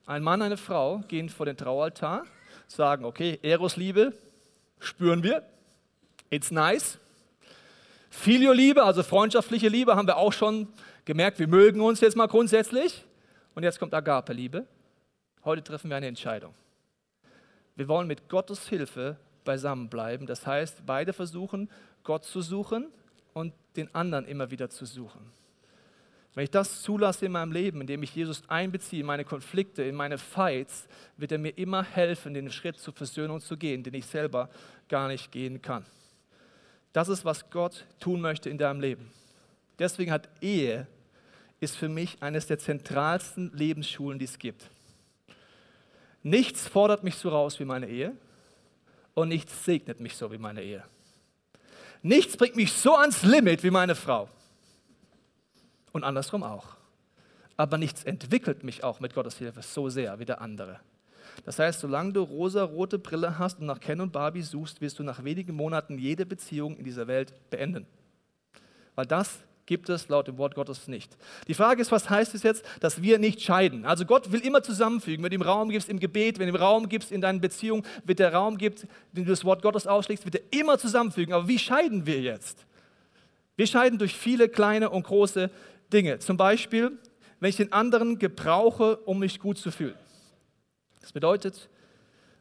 Ein 0.06 0.22
Mann, 0.22 0.42
eine 0.42 0.56
Frau 0.56 0.98
gehen 1.08 1.28
vor 1.28 1.46
den 1.46 1.56
Traualtar, 1.56 2.24
sagen, 2.68 3.04
okay, 3.04 3.40
Eros-Liebe 3.42 4.12
spüren 4.78 5.24
wir, 5.24 5.42
it's 6.30 6.52
nice. 6.52 7.00
Filio-Liebe, 8.16 8.82
also 8.82 9.02
freundschaftliche 9.02 9.68
Liebe, 9.68 9.94
haben 9.94 10.08
wir 10.08 10.16
auch 10.16 10.32
schon 10.32 10.66
gemerkt, 11.04 11.38
wir 11.38 11.46
mögen 11.46 11.80
uns 11.80 12.00
jetzt 12.00 12.16
mal 12.16 12.26
grundsätzlich. 12.26 13.04
Und 13.54 13.62
jetzt 13.62 13.78
kommt 13.78 13.94
Agape-Liebe. 13.94 14.66
Heute 15.44 15.62
treffen 15.62 15.90
wir 15.90 15.96
eine 15.96 16.08
Entscheidung. 16.08 16.52
Wir 17.76 17.86
wollen 17.88 18.08
mit 18.08 18.28
Gottes 18.28 18.68
Hilfe 18.68 19.16
beisammenbleiben. 19.44 20.26
Das 20.26 20.46
heißt, 20.46 20.84
beide 20.86 21.12
versuchen, 21.12 21.70
Gott 22.02 22.24
zu 22.24 22.40
suchen 22.40 22.88
und 23.32 23.52
den 23.76 23.94
anderen 23.94 24.24
immer 24.24 24.50
wieder 24.50 24.70
zu 24.70 24.86
suchen. 24.86 25.20
Wenn 26.34 26.44
ich 26.44 26.50
das 26.50 26.82
zulasse 26.82 27.26
in 27.26 27.32
meinem 27.32 27.52
Leben, 27.52 27.82
indem 27.82 28.02
ich 28.02 28.14
Jesus 28.14 28.42
einbeziehe 28.48 29.00
in 29.00 29.06
meine 29.06 29.24
Konflikte, 29.24 29.84
in 29.84 29.94
meine 29.94 30.18
Fights, 30.18 30.88
wird 31.16 31.32
er 31.32 31.38
mir 31.38 31.56
immer 31.56 31.82
helfen, 31.82 32.34
den 32.34 32.50
Schritt 32.50 32.78
zur 32.78 32.94
Versöhnung 32.94 33.40
zu 33.40 33.56
gehen, 33.56 33.82
den 33.82 33.94
ich 33.94 34.06
selber 34.06 34.48
gar 34.88 35.06
nicht 35.06 35.30
gehen 35.30 35.62
kann. 35.62 35.84
Das 36.96 37.08
ist, 37.08 37.26
was 37.26 37.50
Gott 37.50 37.84
tun 38.00 38.22
möchte 38.22 38.48
in 38.48 38.56
deinem 38.56 38.80
Leben. 38.80 39.12
Deswegen 39.78 40.10
hat 40.10 40.30
Ehe 40.40 40.86
ist 41.60 41.76
für 41.76 41.90
mich 41.90 42.22
eines 42.22 42.46
der 42.46 42.58
zentralsten 42.58 43.52
Lebensschulen, 43.52 44.18
die 44.18 44.24
es 44.24 44.38
gibt. 44.38 44.70
Nichts 46.22 46.66
fordert 46.66 47.04
mich 47.04 47.16
so 47.16 47.28
raus 47.28 47.60
wie 47.60 47.66
meine 47.66 47.86
Ehe 47.86 48.16
und 49.12 49.28
nichts 49.28 49.62
segnet 49.66 50.00
mich 50.00 50.16
so 50.16 50.32
wie 50.32 50.38
meine 50.38 50.62
Ehe. 50.62 50.84
Nichts 52.00 52.34
bringt 52.38 52.56
mich 52.56 52.72
so 52.72 52.96
ans 52.96 53.22
Limit 53.24 53.62
wie 53.62 53.70
meine 53.70 53.94
Frau 53.94 54.30
und 55.92 56.02
andersrum 56.02 56.42
auch. 56.42 56.76
Aber 57.58 57.76
nichts 57.76 58.04
entwickelt 58.04 58.64
mich 58.64 58.84
auch 58.84 59.00
mit 59.00 59.12
Gottes 59.12 59.36
Hilfe 59.36 59.60
so 59.60 59.90
sehr 59.90 60.18
wie 60.18 60.24
der 60.24 60.40
andere. 60.40 60.80
Das 61.44 61.58
heißt, 61.58 61.80
solange 61.80 62.12
du 62.12 62.22
rosa-rote 62.22 62.98
Brille 62.98 63.38
hast 63.38 63.60
und 63.60 63.66
nach 63.66 63.80
Ken 63.80 64.00
und 64.00 64.12
Barbie 64.12 64.42
suchst, 64.42 64.80
wirst 64.80 64.98
du 64.98 65.02
nach 65.02 65.22
wenigen 65.24 65.54
Monaten 65.54 65.98
jede 65.98 66.26
Beziehung 66.26 66.76
in 66.76 66.84
dieser 66.84 67.06
Welt 67.06 67.34
beenden. 67.50 67.86
Weil 68.94 69.06
das 69.06 69.40
gibt 69.66 69.88
es 69.88 70.08
laut 70.08 70.28
dem 70.28 70.38
Wort 70.38 70.54
Gottes 70.54 70.88
nicht. 70.88 71.16
Die 71.48 71.54
Frage 71.54 71.82
ist, 71.82 71.90
was 71.90 72.08
heißt 72.08 72.34
es 72.34 72.42
jetzt, 72.44 72.64
dass 72.80 73.02
wir 73.02 73.18
nicht 73.18 73.42
scheiden? 73.42 73.84
Also 73.84 74.06
Gott 74.06 74.30
will 74.32 74.40
immer 74.40 74.62
zusammenfügen. 74.62 75.22
Wenn 75.22 75.30
du 75.30 75.36
ihm 75.36 75.42
Raum 75.42 75.70
gibst 75.70 75.88
im 75.88 75.98
Gebet, 75.98 76.38
wenn 76.38 76.46
du 76.46 76.54
ihm 76.54 76.62
Raum 76.62 76.88
gibst 76.88 77.12
in 77.12 77.20
deinen 77.20 77.40
Beziehungen, 77.40 77.84
wird 78.04 78.20
der 78.20 78.32
Raum 78.32 78.56
gibt, 78.56 78.86
den 79.12 79.24
du 79.24 79.30
das 79.30 79.44
Wort 79.44 79.62
Gottes 79.62 79.86
ausschlägst, 79.86 80.24
wird 80.24 80.36
er 80.36 80.58
immer 80.58 80.78
zusammenfügen. 80.78 81.34
Aber 81.34 81.48
wie 81.48 81.58
scheiden 81.58 82.06
wir 82.06 82.20
jetzt? 82.20 82.64
Wir 83.56 83.66
scheiden 83.66 83.98
durch 83.98 84.14
viele 84.14 84.48
kleine 84.48 84.90
und 84.90 85.04
große 85.04 85.50
Dinge. 85.92 86.18
Zum 86.20 86.36
Beispiel, 86.36 86.92
wenn 87.40 87.50
ich 87.50 87.56
den 87.56 87.72
anderen 87.72 88.18
gebrauche, 88.18 88.98
um 88.98 89.18
mich 89.18 89.40
gut 89.40 89.58
zu 89.58 89.70
fühlen. 89.70 89.96
Das 91.06 91.12
bedeutet, 91.12 91.68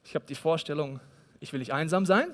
ich 0.03 0.15
habe 0.15 0.25
die 0.25 0.33
Vorstellung, 0.33 0.99
ich 1.39 1.53
will 1.53 1.59
nicht 1.59 1.71
einsam 1.71 2.03
sein. 2.07 2.29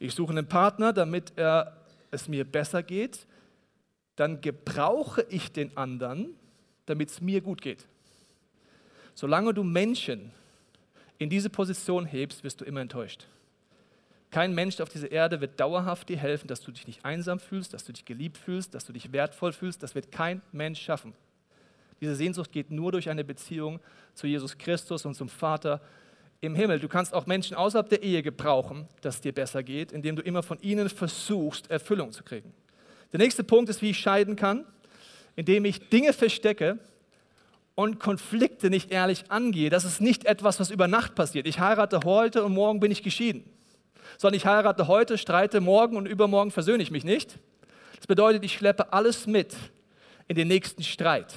Ich 0.00 0.12
suche 0.12 0.32
einen 0.32 0.48
Partner, 0.48 0.92
damit 0.92 1.32
er, 1.36 1.76
es 2.10 2.26
mir 2.26 2.44
besser 2.44 2.82
geht. 2.82 3.24
Dann 4.16 4.40
gebrauche 4.40 5.24
ich 5.30 5.52
den 5.52 5.76
anderen, 5.76 6.34
damit 6.86 7.10
es 7.10 7.20
mir 7.20 7.40
gut 7.40 7.62
geht. 7.62 7.86
Solange 9.14 9.54
du 9.54 9.62
Menschen 9.62 10.32
in 11.18 11.30
diese 11.30 11.50
Position 11.50 12.04
hebst, 12.04 12.42
wirst 12.42 12.60
du 12.60 12.64
immer 12.64 12.80
enttäuscht. 12.80 13.28
Kein 14.32 14.56
Mensch 14.56 14.80
auf 14.80 14.88
dieser 14.88 15.12
Erde 15.12 15.40
wird 15.40 15.60
dauerhaft 15.60 16.08
dir 16.08 16.18
helfen, 16.18 16.48
dass 16.48 16.62
du 16.62 16.72
dich 16.72 16.88
nicht 16.88 17.04
einsam 17.04 17.38
fühlst, 17.38 17.72
dass 17.74 17.84
du 17.84 17.92
dich 17.92 18.04
geliebt 18.04 18.38
fühlst, 18.38 18.74
dass 18.74 18.86
du 18.86 18.92
dich 18.92 19.12
wertvoll 19.12 19.52
fühlst. 19.52 19.84
Das 19.84 19.94
wird 19.94 20.10
kein 20.10 20.42
Mensch 20.50 20.82
schaffen. 20.82 21.14
Diese 22.00 22.14
Sehnsucht 22.14 22.52
geht 22.52 22.70
nur 22.70 22.92
durch 22.92 23.08
eine 23.08 23.24
Beziehung 23.24 23.80
zu 24.14 24.26
Jesus 24.26 24.56
Christus 24.56 25.04
und 25.04 25.14
zum 25.14 25.28
Vater 25.28 25.80
im 26.40 26.54
Himmel. 26.54 26.78
Du 26.78 26.88
kannst 26.88 27.12
auch 27.12 27.26
Menschen 27.26 27.56
außerhalb 27.56 27.88
der 27.88 28.02
Ehe 28.02 28.22
gebrauchen, 28.22 28.86
dass 29.00 29.16
es 29.16 29.20
dir 29.20 29.32
besser 29.32 29.62
geht, 29.62 29.92
indem 29.92 30.16
du 30.16 30.22
immer 30.22 30.42
von 30.42 30.60
ihnen 30.60 30.88
versuchst, 30.88 31.70
Erfüllung 31.70 32.12
zu 32.12 32.22
kriegen. 32.22 32.52
Der 33.12 33.18
nächste 33.18 33.42
Punkt 33.42 33.68
ist, 33.70 33.82
wie 33.82 33.90
ich 33.90 33.98
scheiden 33.98 34.36
kann, 34.36 34.64
indem 35.34 35.64
ich 35.64 35.88
Dinge 35.88 36.12
verstecke 36.12 36.78
und 37.74 37.98
Konflikte 37.98 38.70
nicht 38.70 38.90
ehrlich 38.90 39.30
angehe. 39.30 39.70
Das 39.70 39.84
ist 39.84 40.00
nicht 40.00 40.24
etwas, 40.26 40.60
was 40.60 40.70
über 40.70 40.88
Nacht 40.88 41.14
passiert. 41.14 41.46
Ich 41.46 41.60
heirate 41.60 42.00
heute 42.04 42.44
und 42.44 42.52
morgen 42.52 42.80
bin 42.80 42.90
ich 42.90 43.02
geschieden 43.02 43.44
sondern 44.16 44.36
ich 44.36 44.46
heirate 44.46 44.88
heute, 44.88 45.18
streite 45.18 45.60
morgen 45.60 45.96
und 45.96 46.06
übermorgen 46.06 46.50
versöhne 46.50 46.82
ich 46.82 46.90
mich 46.90 47.04
nicht. 47.04 47.38
Das 47.96 48.06
bedeutet, 48.06 48.44
ich 48.44 48.54
schleppe 48.54 48.92
alles 48.92 49.26
mit 49.26 49.56
in 50.28 50.36
den 50.36 50.48
nächsten 50.48 50.82
Streit. 50.82 51.34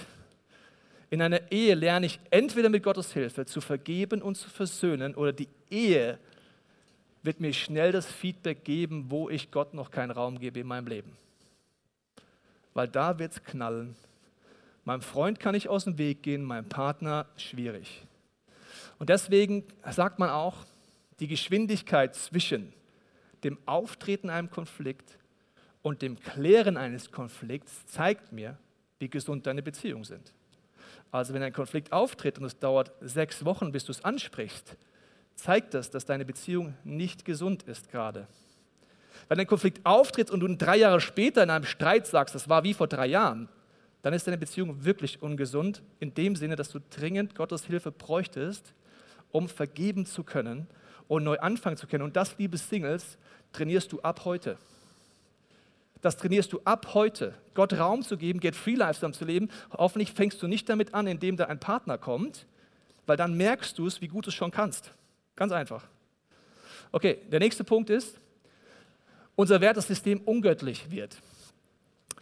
In 1.12 1.22
einer 1.22 1.52
Ehe 1.52 1.76
lerne 1.76 2.06
ich 2.06 2.22
entweder 2.30 2.70
mit 2.70 2.84
Gottes 2.84 3.12
Hilfe 3.12 3.46
zu 3.46 3.60
vergeben 3.60 4.22
und 4.22 4.36
zu 4.36 4.50
versöhnen 4.50 5.14
oder 5.14 5.34
die 5.34 5.50
Ehe 5.70 6.18
wird 7.22 7.42
mir 7.42 7.52
schnell 7.54 7.92
das 7.92 8.06
Feedback 8.06 8.64
geben, 8.64 9.08
wo 9.10 9.30
ich 9.30 9.52
Gott 9.52 9.74
noch 9.74 9.92
keinen 9.92 10.12
Raum 10.12 10.40
gebe 10.40 10.62
in 10.62 10.68
meinem 10.68 10.88
Leben. 10.88 11.18
Weil 12.74 12.88
da 12.88 13.20
wird 13.20 13.34
es 13.34 13.44
knallen. 13.44 13.98
Meinem 14.86 15.02
Freund 15.02 15.42
kann 15.42 15.54
ich 15.54 15.68
aus 15.68 15.84
dem 15.84 15.98
Weg 15.98 16.24
gehen, 16.24 16.44
meinem 16.44 16.70
Partner 16.70 17.28
schwierig. 17.36 18.04
Und 18.98 19.10
deswegen 19.10 19.66
sagt 19.92 20.18
man 20.18 20.30
auch, 20.30 20.56
die 21.20 21.28
Geschwindigkeit 21.28 22.16
zwischen 22.16 22.72
dem 23.44 23.58
Auftreten 23.66 24.30
einem 24.30 24.50
Konflikt 24.50 25.18
und 25.82 26.02
dem 26.02 26.18
Klären 26.22 26.78
eines 26.78 27.12
Konflikts 27.12 27.86
zeigt 27.88 28.32
mir, 28.32 28.58
wie 28.98 29.10
gesund 29.10 29.46
deine 29.46 29.62
Beziehungen 29.62 30.06
sind. 30.06 30.32
Also 31.12 31.34
wenn 31.34 31.44
ein 31.44 31.54
Konflikt 31.54 31.92
auftritt 31.92 32.38
und 32.40 32.46
es 32.46 32.58
dauert 32.58 32.92
sechs 33.02 33.44
Wochen, 33.44 33.72
bis 33.72 33.86
du 33.86 33.92
es 33.92 34.04
ansprichst, 34.04 34.78
zeigt 35.36 35.74
das, 35.74 35.90
dass 35.90 36.06
deine 36.06 36.26
Beziehung 36.26 36.74
nicht 36.84 37.26
gesund 37.26 37.64
ist 37.64 37.92
gerade. 37.92 38.28
Wenn 39.28 39.40
ein 39.40 39.48
Konflikt 39.48 39.86
auftritt 39.86 40.32
und 40.32 40.40
du 40.40 40.56
drei 40.56 40.78
Jahre 40.78 41.02
später 41.02 41.44
in 41.44 41.50
einem 41.50 41.66
Streit 41.66 42.08
sagst, 42.08 42.36
das 42.36 42.50
war 42.50 42.64
wie 42.64 42.74
vor 42.74 42.88
drei 42.88 43.08
Jahren, 43.08 43.50
dann 44.02 44.14
ist 44.14 44.26
deine 44.26 44.38
Beziehung 44.38 44.84
wirklich 44.84 45.22
ungesund, 45.22 45.84
in 46.00 46.14
dem 46.14 46.36
Sinne, 46.36 46.56
dass 46.56 46.70
du 46.70 46.80
dringend 46.90 47.36
Gottes 47.36 47.66
Hilfe 47.66 47.92
bräuchtest, 47.92 48.74
um 49.32 49.48
vergeben 49.48 50.06
zu 50.06 50.24
können 50.24 50.68
und 51.08 51.24
neu 51.24 51.38
anfangen 51.40 51.78
zu 51.78 51.88
können. 51.88 52.04
Und 52.04 52.16
das, 52.16 52.38
liebe 52.38 52.58
Singles, 52.58 53.18
trainierst 53.54 53.92
du 53.92 54.02
ab 54.02 54.26
heute. 54.26 54.58
Das 56.02 56.18
trainierst 56.18 56.52
du 56.52 56.62
ab 56.66 56.94
heute, 56.94 57.36
Gott 57.54 57.74
Raum 57.74 58.02
zu 58.02 58.18
geben, 58.18 58.40
Get 58.40 58.56
Free 58.56 58.76
Lifestyle 58.76 59.14
zu 59.14 59.26
leben. 59.26 59.50
Hoffentlich 59.72 60.12
fängst 60.12 60.42
du 60.42 60.48
nicht 60.48 60.68
damit 60.68 60.94
an, 60.94 61.08
indem 61.08 61.38
da 61.38 61.46
ein 61.46 61.60
Partner 61.60 61.98
kommt, 61.98 62.48
weil 63.06 63.18
dann 63.18 63.36
merkst 63.36 63.78
du 63.78 63.86
es, 63.86 64.02
wie 64.02 64.08
gut 64.08 64.26
du 64.26 64.30
es 64.30 64.36
schon 64.36 64.52
kannst. 64.52 64.92
Ganz 65.36 65.52
einfach. 65.52 65.88
Okay, 66.92 67.20
der 67.32 67.40
nächste 67.40 67.64
Punkt 67.64 67.90
ist, 67.90 68.20
unser 69.36 69.62
Wertesystem 69.62 70.22
ungöttlich 70.22 70.90
wird. 70.92 71.18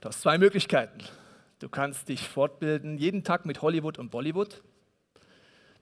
Du 0.01 0.09
hast 0.09 0.21
zwei 0.21 0.37
Möglichkeiten. 0.37 0.99
Du 1.59 1.69
kannst 1.69 2.09
dich 2.09 2.27
fortbilden, 2.27 2.97
jeden 2.97 3.23
Tag 3.23 3.45
mit 3.45 3.61
Hollywood 3.61 3.97
und 3.97 4.11
Bollywood. 4.11 4.61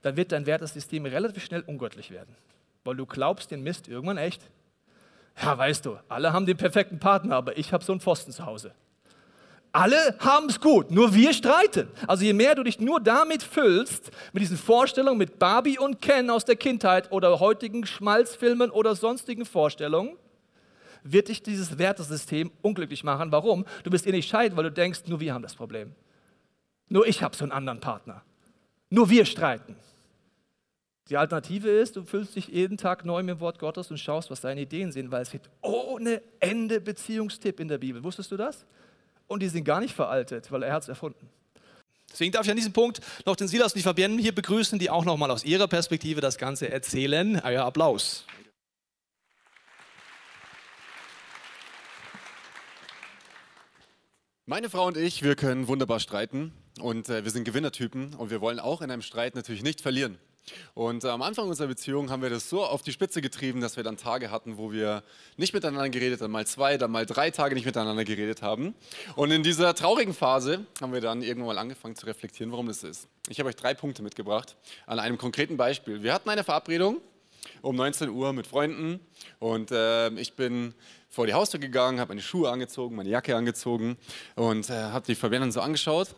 Dann 0.02 0.16
wird 0.16 0.32
dein 0.32 0.46
Wertesystem 0.46 1.04
relativ 1.06 1.44
schnell 1.44 1.62
ungöttlich 1.66 2.10
werden 2.10 2.34
weil 2.88 2.96
du 2.96 3.04
glaubst 3.04 3.50
den 3.50 3.62
Mist 3.62 3.86
irgendwann 3.86 4.16
echt. 4.16 4.48
Ja, 5.40 5.56
weißt 5.56 5.86
du, 5.86 5.98
alle 6.08 6.32
haben 6.32 6.46
den 6.46 6.56
perfekten 6.56 6.98
Partner, 6.98 7.36
aber 7.36 7.56
ich 7.56 7.72
habe 7.72 7.84
so 7.84 7.92
einen 7.92 8.00
Pfosten 8.00 8.32
zu 8.32 8.44
Hause. 8.44 8.72
Alle 9.70 10.16
haben 10.18 10.48
es 10.48 10.60
gut, 10.60 10.90
nur 10.90 11.14
wir 11.14 11.32
streiten. 11.32 11.88
Also 12.06 12.24
je 12.24 12.32
mehr 12.32 12.54
du 12.54 12.62
dich 12.62 12.80
nur 12.80 13.00
damit 13.00 13.42
füllst, 13.42 14.10
mit 14.32 14.42
diesen 14.42 14.56
Vorstellungen, 14.56 15.18
mit 15.18 15.38
Barbie 15.38 15.78
und 15.78 16.00
Ken 16.00 16.30
aus 16.30 16.44
der 16.44 16.56
Kindheit 16.56 17.12
oder 17.12 17.38
heutigen 17.38 17.86
Schmalzfilmen 17.86 18.70
oder 18.70 18.96
sonstigen 18.96 19.44
Vorstellungen, 19.44 20.16
wird 21.02 21.28
dich 21.28 21.42
dieses 21.42 21.78
Wertesystem 21.78 22.50
unglücklich 22.62 23.04
machen. 23.04 23.30
Warum? 23.30 23.66
Du 23.84 23.90
bist 23.90 24.06
eh 24.06 24.10
nicht 24.10 24.28
scheiden, 24.28 24.56
weil 24.56 24.64
du 24.64 24.72
denkst, 24.72 25.02
nur 25.06 25.20
wir 25.20 25.34
haben 25.34 25.42
das 25.42 25.54
Problem. 25.54 25.94
Nur 26.88 27.06
ich 27.06 27.22
habe 27.22 27.36
so 27.36 27.44
einen 27.44 27.52
anderen 27.52 27.80
Partner. 27.80 28.22
Nur 28.90 29.10
wir 29.10 29.26
streiten. 29.26 29.76
Die 31.08 31.16
Alternative 31.16 31.70
ist, 31.70 31.96
du 31.96 32.04
füllst 32.04 32.36
dich 32.36 32.48
jeden 32.48 32.76
Tag 32.76 33.04
neu 33.06 33.22
mit 33.22 33.36
dem 33.36 33.40
Wort 33.40 33.58
Gottes 33.58 33.90
und 33.90 33.96
schaust, 33.96 34.30
was 34.30 34.42
deine 34.42 34.60
Ideen 34.60 34.92
sind, 34.92 35.10
weil 35.10 35.22
es 35.22 35.30
gibt 35.30 35.48
ohne 35.62 36.20
Ende 36.38 36.80
Beziehungstipp 36.80 37.60
in 37.60 37.68
der 37.68 37.78
Bibel. 37.78 38.04
Wusstest 38.04 38.30
du 38.30 38.36
das? 38.36 38.66
Und 39.26 39.42
die 39.42 39.48
sind 39.48 39.64
gar 39.64 39.80
nicht 39.80 39.94
veraltet, 39.94 40.52
weil 40.52 40.62
er 40.62 40.74
hat 40.74 40.82
es 40.82 40.88
erfunden. 40.88 41.30
Deswegen 42.10 42.32
darf 42.32 42.44
ich 42.44 42.50
an 42.50 42.56
diesem 42.56 42.72
Punkt 42.72 43.00
noch 43.24 43.36
den 43.36 43.48
Silas 43.48 43.72
und 43.72 43.78
die 43.78 43.82
Fabienne 43.82 44.20
hier 44.20 44.34
begrüßen, 44.34 44.78
die 44.78 44.90
auch 44.90 45.04
noch 45.04 45.16
mal 45.16 45.30
aus 45.30 45.44
ihrer 45.44 45.66
Perspektive 45.66 46.20
das 46.20 46.36
Ganze 46.36 46.70
erzählen. 46.70 47.40
Euer 47.42 47.64
Applaus. 47.64 48.26
Meine 54.44 54.70
Frau 54.70 54.86
und 54.86 54.96
ich, 54.96 55.22
wir 55.22 55.36
können 55.36 55.68
wunderbar 55.68 56.00
streiten 56.00 56.52
und 56.80 57.10
äh, 57.10 57.24
wir 57.24 57.30
sind 57.30 57.44
Gewinnertypen 57.44 58.14
und 58.14 58.30
wir 58.30 58.40
wollen 58.40 58.60
auch 58.60 58.80
in 58.80 58.90
einem 58.90 59.02
Streit 59.02 59.34
natürlich 59.34 59.62
nicht 59.62 59.82
verlieren. 59.82 60.18
Und 60.74 61.04
äh, 61.04 61.08
am 61.08 61.22
Anfang 61.22 61.48
unserer 61.48 61.68
Beziehung 61.68 62.10
haben 62.10 62.22
wir 62.22 62.30
das 62.30 62.48
so 62.48 62.64
auf 62.64 62.82
die 62.82 62.92
Spitze 62.92 63.20
getrieben, 63.20 63.60
dass 63.60 63.76
wir 63.76 63.84
dann 63.84 63.96
Tage 63.96 64.30
hatten, 64.30 64.56
wo 64.56 64.72
wir 64.72 65.02
nicht 65.36 65.54
miteinander 65.54 65.88
geredet 65.88 66.20
haben, 66.20 66.32
mal 66.32 66.46
zwei, 66.46 66.76
dann 66.76 66.90
mal 66.90 67.06
drei 67.06 67.30
Tage 67.30 67.54
nicht 67.54 67.66
miteinander 67.66 68.04
geredet 68.04 68.42
haben. 68.42 68.74
Und 69.16 69.30
in 69.30 69.42
dieser 69.42 69.74
traurigen 69.74 70.14
Phase 70.14 70.66
haben 70.80 70.92
wir 70.92 71.00
dann 71.00 71.22
irgendwann 71.22 71.56
mal 71.56 71.58
angefangen 71.58 71.96
zu 71.96 72.06
reflektieren, 72.06 72.52
warum 72.52 72.66
das 72.66 72.82
ist. 72.82 73.08
Ich 73.28 73.38
habe 73.38 73.48
euch 73.48 73.56
drei 73.56 73.74
Punkte 73.74 74.02
mitgebracht 74.02 74.56
an 74.86 74.98
einem 74.98 75.18
konkreten 75.18 75.56
Beispiel. 75.56 76.02
Wir 76.02 76.14
hatten 76.14 76.30
eine 76.30 76.44
Verabredung 76.44 77.00
um 77.62 77.76
19 77.76 78.08
Uhr 78.08 78.32
mit 78.32 78.46
Freunden 78.46 79.00
und 79.38 79.70
äh, 79.70 80.10
ich 80.10 80.34
bin 80.34 80.74
vor 81.08 81.26
die 81.26 81.34
Haustür 81.34 81.60
gegangen, 81.60 82.00
habe 82.00 82.10
meine 82.10 82.22
Schuhe 82.22 82.50
angezogen, 82.50 82.96
meine 82.96 83.08
Jacke 83.08 83.34
angezogen 83.34 83.96
und 84.36 84.68
äh, 84.70 84.74
habe 84.74 85.06
die 85.06 85.14
Fabienne 85.14 85.50
so 85.52 85.60
angeschaut. 85.60 86.14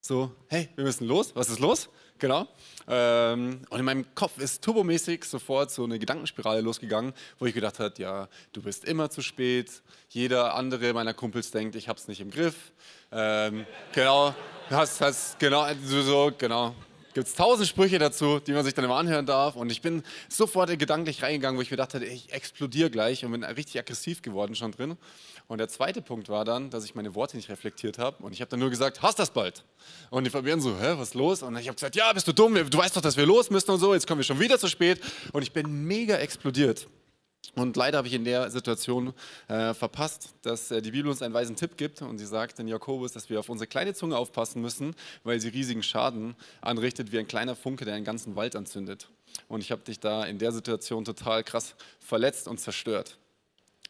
So, 0.00 0.32
hey, 0.48 0.68
wir 0.74 0.84
müssen 0.84 1.06
los, 1.06 1.34
was 1.36 1.48
ist 1.48 1.60
los? 1.60 1.88
Genau. 2.22 2.46
Ähm, 2.86 3.62
und 3.68 3.78
in 3.80 3.84
meinem 3.84 4.14
Kopf 4.14 4.38
ist 4.38 4.62
turbomäßig 4.62 5.24
sofort 5.24 5.72
so 5.72 5.82
eine 5.82 5.98
Gedankenspirale 5.98 6.60
losgegangen, 6.60 7.14
wo 7.40 7.46
ich 7.46 7.54
gedacht 7.54 7.80
habe, 7.80 7.94
ja, 7.98 8.28
du 8.52 8.62
bist 8.62 8.84
immer 8.84 9.10
zu 9.10 9.22
spät. 9.22 9.82
Jeder 10.08 10.54
andere 10.54 10.92
meiner 10.92 11.14
Kumpels 11.14 11.50
denkt, 11.50 11.74
ich 11.74 11.88
hab's 11.88 12.06
nicht 12.06 12.20
im 12.20 12.30
Griff. 12.30 12.70
Ähm, 13.10 13.66
genau, 13.92 14.36
hast, 14.70 15.00
hast, 15.00 15.40
genau, 15.40 15.66
so, 15.84 16.30
genau. 16.38 16.76
Gibt 17.14 17.26
es 17.26 17.34
tausend 17.34 17.68
Sprüche 17.68 17.98
dazu, 17.98 18.40
die 18.40 18.52
man 18.52 18.64
sich 18.64 18.72
dann 18.72 18.86
immer 18.86 18.96
anhören 18.96 19.26
darf. 19.26 19.54
Und 19.54 19.70
ich 19.70 19.82
bin 19.82 20.02
sofort 20.30 20.78
gedanklich 20.78 21.22
reingegangen, 21.22 21.58
wo 21.58 21.62
ich 21.62 21.70
mir 21.70 21.76
gedacht 21.76 21.92
hatte, 21.92 22.06
ich 22.06 22.32
explodiere 22.32 22.90
gleich 22.90 23.22
und 23.24 23.32
bin 23.32 23.44
richtig 23.44 23.78
aggressiv 23.78 24.22
geworden 24.22 24.54
schon 24.54 24.72
drin. 24.72 24.96
Und 25.46 25.58
der 25.58 25.68
zweite 25.68 26.00
Punkt 26.00 26.30
war 26.30 26.46
dann, 26.46 26.70
dass 26.70 26.84
ich 26.84 26.94
meine 26.94 27.14
Worte 27.14 27.36
nicht 27.36 27.50
reflektiert 27.50 27.98
habe. 27.98 28.22
Und 28.22 28.32
ich 28.32 28.40
habe 28.40 28.48
dann 28.48 28.60
nur 28.60 28.70
gesagt, 28.70 29.02
hast 29.02 29.18
das 29.18 29.30
bald. 29.30 29.64
Und 30.08 30.24
die 30.24 30.30
Fabian 30.30 30.60
so, 30.60 30.70
hä, 30.78 30.94
was 30.96 31.08
ist 31.08 31.14
los? 31.14 31.42
Und 31.42 31.54
ich 31.58 31.68
habe 31.68 31.74
gesagt, 31.74 31.96
ja, 31.96 32.10
bist 32.14 32.26
du 32.28 32.32
dumm? 32.32 32.54
Du 32.54 32.78
weißt 32.78 32.96
doch, 32.96 33.02
dass 33.02 33.18
wir 33.18 33.26
los 33.26 33.50
müssen 33.50 33.70
und 33.70 33.78
so. 33.78 33.92
Jetzt 33.92 34.06
kommen 34.06 34.20
wir 34.20 34.24
schon 34.24 34.40
wieder 34.40 34.58
zu 34.58 34.68
spät. 34.68 34.98
Und 35.32 35.42
ich 35.42 35.52
bin 35.52 35.84
mega 35.84 36.16
explodiert. 36.16 36.88
Und 37.54 37.76
leider 37.76 37.98
habe 37.98 38.08
ich 38.08 38.14
in 38.14 38.24
der 38.24 38.50
Situation 38.50 39.12
äh, 39.48 39.74
verpasst, 39.74 40.34
dass 40.42 40.70
äh, 40.70 40.80
die 40.80 40.92
Bibel 40.92 41.10
uns 41.10 41.22
einen 41.22 41.34
weisen 41.34 41.56
Tipp 41.56 41.76
gibt. 41.76 42.00
Und 42.00 42.18
sie 42.18 42.26
sagt 42.26 42.58
in 42.58 42.68
Jakobus, 42.68 43.12
dass 43.12 43.28
wir 43.28 43.40
auf 43.40 43.48
unsere 43.48 43.66
kleine 43.66 43.94
Zunge 43.94 44.16
aufpassen 44.16 44.62
müssen, 44.62 44.94
weil 45.24 45.40
sie 45.40 45.48
riesigen 45.48 45.82
Schaden 45.82 46.34
anrichtet, 46.60 47.12
wie 47.12 47.18
ein 47.18 47.26
kleiner 47.26 47.54
Funke, 47.54 47.84
der 47.84 47.94
einen 47.94 48.04
ganzen 48.04 48.36
Wald 48.36 48.56
anzündet. 48.56 49.08
Und 49.48 49.60
ich 49.60 49.70
habe 49.70 49.82
dich 49.82 50.00
da 50.00 50.24
in 50.24 50.38
der 50.38 50.52
Situation 50.52 51.04
total 51.04 51.44
krass 51.44 51.74
verletzt 52.00 52.48
und 52.48 52.58
zerstört. 52.58 53.18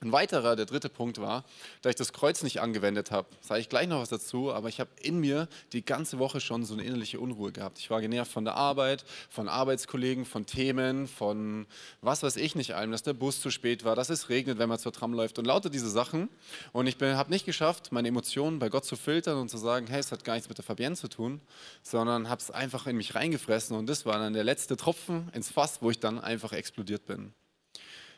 Ein 0.03 0.11
weiterer, 0.11 0.57
der 0.57 0.67
dritte 0.67 0.89
Punkt 0.89 1.21
war, 1.21 1.45
da 1.81 1.89
ich 1.89 1.95
das 1.95 2.13
Kreuz 2.13 2.43
nicht 2.43 2.61
angewendet 2.61 3.13
habe, 3.13 3.29
sage 3.41 3.61
ich 3.61 3.69
gleich 3.69 3.87
noch 3.87 4.01
was 4.01 4.09
dazu, 4.09 4.53
aber 4.53 4.69
ich 4.69 4.81
habe 4.81 4.91
in 5.01 5.21
mir 5.21 5.47
die 5.73 5.85
ganze 5.85 6.19
Woche 6.19 6.41
schon 6.41 6.65
so 6.65 6.75
eine 6.75 6.83
innerliche 6.83 7.21
Unruhe 7.21 7.53
gehabt. 7.53 7.79
Ich 7.79 7.89
war 7.89 8.01
genervt 8.01 8.33
von 8.33 8.45
der 8.45 8.57
Arbeit, 8.57 9.05
von 9.31 9.49
Arbeitskollegen, 9.49 10.25
von 10.25 10.45
Themen, 10.45 11.07
von 11.07 11.67
was 12.01 12.25
weiß 12.25 12.35
ich 12.35 12.57
nicht 12.57 12.75
allem, 12.75 12.91
dass 12.91 13.05
der 13.05 13.13
Bus 13.13 13.41
zu 13.41 13.53
spät 13.53 13.85
war, 13.85 13.95
dass 13.95 14.11
es 14.11 14.29
regnet, 14.29 14.59
wenn 14.59 14.69
man 14.69 14.81
zur 14.81 14.93
Tram 14.93 15.15
läuft 15.15 15.39
und 15.39 15.45
lauter 15.45 15.71
diese 15.71 15.89
Sachen. 15.89 16.29
Und 16.73 16.89
ich 16.89 16.97
habe 17.01 17.31
nicht 17.31 17.47
geschafft, 17.47 17.93
meine 17.93 18.09
Emotionen 18.09 18.59
bei 18.59 18.71
Gott 18.71 18.85
zu 18.85 18.97
filtern 18.97 19.39
und 19.39 19.51
zu 19.51 19.57
sagen, 19.57 19.87
hey, 19.87 20.01
es 20.01 20.11
hat 20.11 20.25
gar 20.25 20.35
nichts 20.35 20.49
mit 20.49 20.59
der 20.59 20.65
Fabienne 20.65 20.97
zu 20.97 21.07
tun, 21.07 21.41
sondern 21.85 22.29
habe 22.29 22.41
es 22.41 22.51
einfach 22.51 22.89
in 22.89 22.97
mich 22.97 23.15
reingefressen 23.15 23.77
und 23.77 23.89
das 23.89 24.05
war 24.05 24.19
dann 24.19 24.33
der 24.33 24.43
letzte 24.43 24.77
Tropfen 24.77 25.31
ins 25.33 25.53
Fass, 25.53 25.81
wo 25.81 25.93
ich 25.93 26.01
dann 26.01 26.19
einfach 26.19 26.53
explodiert 26.53 27.07
bin. 27.07 27.33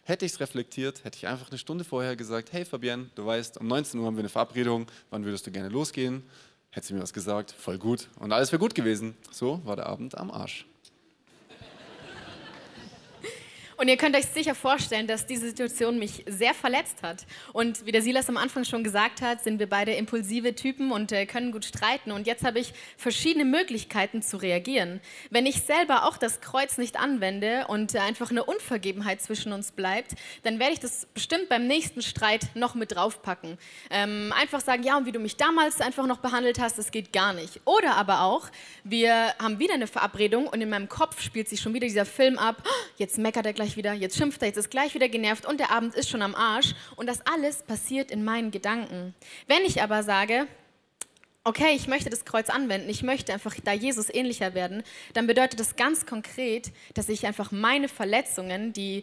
Hätte 0.06 0.26
ich 0.26 0.32
es 0.32 0.40
reflektiert, 0.40 1.02
hätte 1.02 1.16
ich 1.16 1.26
einfach 1.26 1.48
eine 1.48 1.56
Stunde 1.56 1.82
vorher 1.82 2.14
gesagt, 2.14 2.52
hey 2.52 2.66
Fabienne, 2.66 3.08
du 3.14 3.24
weißt, 3.24 3.58
um 3.58 3.66
19 3.66 3.98
Uhr 4.00 4.06
haben 4.06 4.16
wir 4.16 4.20
eine 4.20 4.28
Verabredung, 4.28 4.86
wann 5.08 5.24
würdest 5.24 5.46
du 5.46 5.50
gerne 5.50 5.70
losgehen? 5.70 6.22
Hätte 6.68 6.88
sie 6.88 6.94
mir 6.94 7.00
was 7.00 7.14
gesagt, 7.14 7.52
voll 7.52 7.78
gut. 7.78 8.08
Und 8.18 8.30
alles 8.30 8.52
wäre 8.52 8.60
gut 8.60 8.74
gewesen. 8.74 9.16
So 9.30 9.62
war 9.64 9.76
der 9.76 9.86
Abend 9.86 10.18
am 10.18 10.30
Arsch. 10.30 10.66
Und 13.76 13.88
ihr 13.88 13.96
könnt 13.96 14.16
euch 14.16 14.26
sicher 14.26 14.54
vorstellen, 14.54 15.06
dass 15.06 15.26
diese 15.26 15.48
Situation 15.48 15.98
mich 15.98 16.24
sehr 16.26 16.54
verletzt 16.54 17.02
hat. 17.02 17.26
Und 17.52 17.84
wie 17.86 17.92
der 17.92 18.02
Silas 18.02 18.28
am 18.28 18.36
Anfang 18.36 18.64
schon 18.64 18.84
gesagt 18.84 19.20
hat, 19.20 19.42
sind 19.42 19.58
wir 19.58 19.68
beide 19.68 19.92
impulsive 19.92 20.54
Typen 20.54 20.92
und 20.92 21.10
äh, 21.10 21.26
können 21.26 21.50
gut 21.50 21.64
streiten. 21.64 22.12
Und 22.12 22.26
jetzt 22.26 22.44
habe 22.44 22.60
ich 22.60 22.72
verschiedene 22.96 23.44
Möglichkeiten 23.44 24.22
zu 24.22 24.36
reagieren. 24.36 25.00
Wenn 25.30 25.46
ich 25.46 25.62
selber 25.62 26.06
auch 26.06 26.16
das 26.16 26.40
Kreuz 26.40 26.78
nicht 26.78 26.98
anwende 26.98 27.66
und 27.68 27.94
äh, 27.94 27.98
einfach 27.98 28.30
eine 28.30 28.44
Unvergebenheit 28.44 29.20
zwischen 29.20 29.52
uns 29.52 29.72
bleibt, 29.72 30.12
dann 30.44 30.58
werde 30.58 30.74
ich 30.74 30.80
das 30.80 31.06
bestimmt 31.12 31.48
beim 31.48 31.66
nächsten 31.66 32.02
Streit 32.02 32.48
noch 32.54 32.74
mit 32.74 32.94
draufpacken. 32.94 33.58
Ähm, 33.90 34.32
einfach 34.38 34.60
sagen, 34.60 34.84
ja, 34.84 34.96
und 34.96 35.06
wie 35.06 35.12
du 35.12 35.18
mich 35.18 35.36
damals 35.36 35.80
einfach 35.80 36.06
noch 36.06 36.18
behandelt 36.18 36.60
hast, 36.60 36.78
das 36.78 36.90
geht 36.90 37.12
gar 37.12 37.32
nicht. 37.32 37.60
Oder 37.64 37.96
aber 37.96 38.22
auch, 38.22 38.48
wir 38.84 39.34
haben 39.40 39.58
wieder 39.58 39.74
eine 39.74 39.86
Verabredung 39.86 40.46
und 40.46 40.60
in 40.60 40.70
meinem 40.70 40.88
Kopf 40.88 41.20
spielt 41.20 41.48
sich 41.48 41.60
schon 41.60 41.74
wieder 41.74 41.86
dieser 41.86 42.06
Film 42.06 42.38
ab, 42.38 42.56
oh, 42.64 42.86
jetzt 42.98 43.18
meckert 43.18 43.46
er 43.46 43.52
gleich 43.52 43.63
gleich 43.64 43.76
wieder, 43.78 43.94
jetzt 43.94 44.18
schimpft 44.18 44.42
er, 44.42 44.48
jetzt 44.48 44.58
ist 44.58 44.70
gleich 44.70 44.94
wieder 44.94 45.08
genervt 45.08 45.46
und 45.46 45.58
der 45.58 45.70
Abend 45.70 45.94
ist 45.94 46.10
schon 46.10 46.20
am 46.20 46.34
Arsch. 46.34 46.74
Und 46.96 47.08
das 47.08 47.26
alles 47.26 47.62
passiert 47.62 48.10
in 48.10 48.22
meinen 48.22 48.50
Gedanken. 48.50 49.14
Wenn 49.46 49.62
ich 49.64 49.82
aber 49.82 50.02
sage, 50.02 50.46
okay, 51.44 51.74
ich 51.74 51.88
möchte 51.88 52.10
das 52.10 52.26
Kreuz 52.26 52.50
anwenden, 52.50 52.90
ich 52.90 53.02
möchte 53.02 53.32
einfach 53.32 53.54
da 53.64 53.72
Jesus 53.72 54.12
ähnlicher 54.12 54.52
werden, 54.52 54.82
dann 55.14 55.26
bedeutet 55.26 55.60
das 55.60 55.76
ganz 55.76 56.04
konkret, 56.04 56.72
dass 56.92 57.08
ich 57.08 57.26
einfach 57.26 57.52
meine 57.52 57.88
Verletzungen, 57.88 58.74
die 58.74 59.02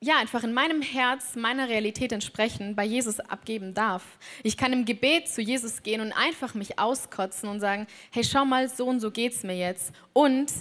ja, 0.00 0.16
einfach 0.16 0.44
in 0.44 0.54
meinem 0.54 0.80
Herz, 0.80 1.34
meiner 1.34 1.68
Realität 1.68 2.12
entsprechen, 2.12 2.76
bei 2.76 2.84
Jesus 2.84 3.18
abgeben 3.18 3.74
darf. 3.74 4.04
Ich 4.44 4.56
kann 4.56 4.72
im 4.72 4.84
Gebet 4.84 5.28
zu 5.28 5.42
Jesus 5.42 5.82
gehen 5.82 6.00
und 6.00 6.12
einfach 6.12 6.54
mich 6.54 6.78
auskotzen 6.78 7.48
und 7.48 7.58
sagen, 7.58 7.88
hey, 8.12 8.22
schau 8.22 8.44
mal, 8.44 8.68
so 8.68 8.86
und 8.86 9.00
so 9.00 9.10
geht's 9.10 9.42
mir 9.42 9.56
jetzt. 9.56 9.92
Und 10.12 10.52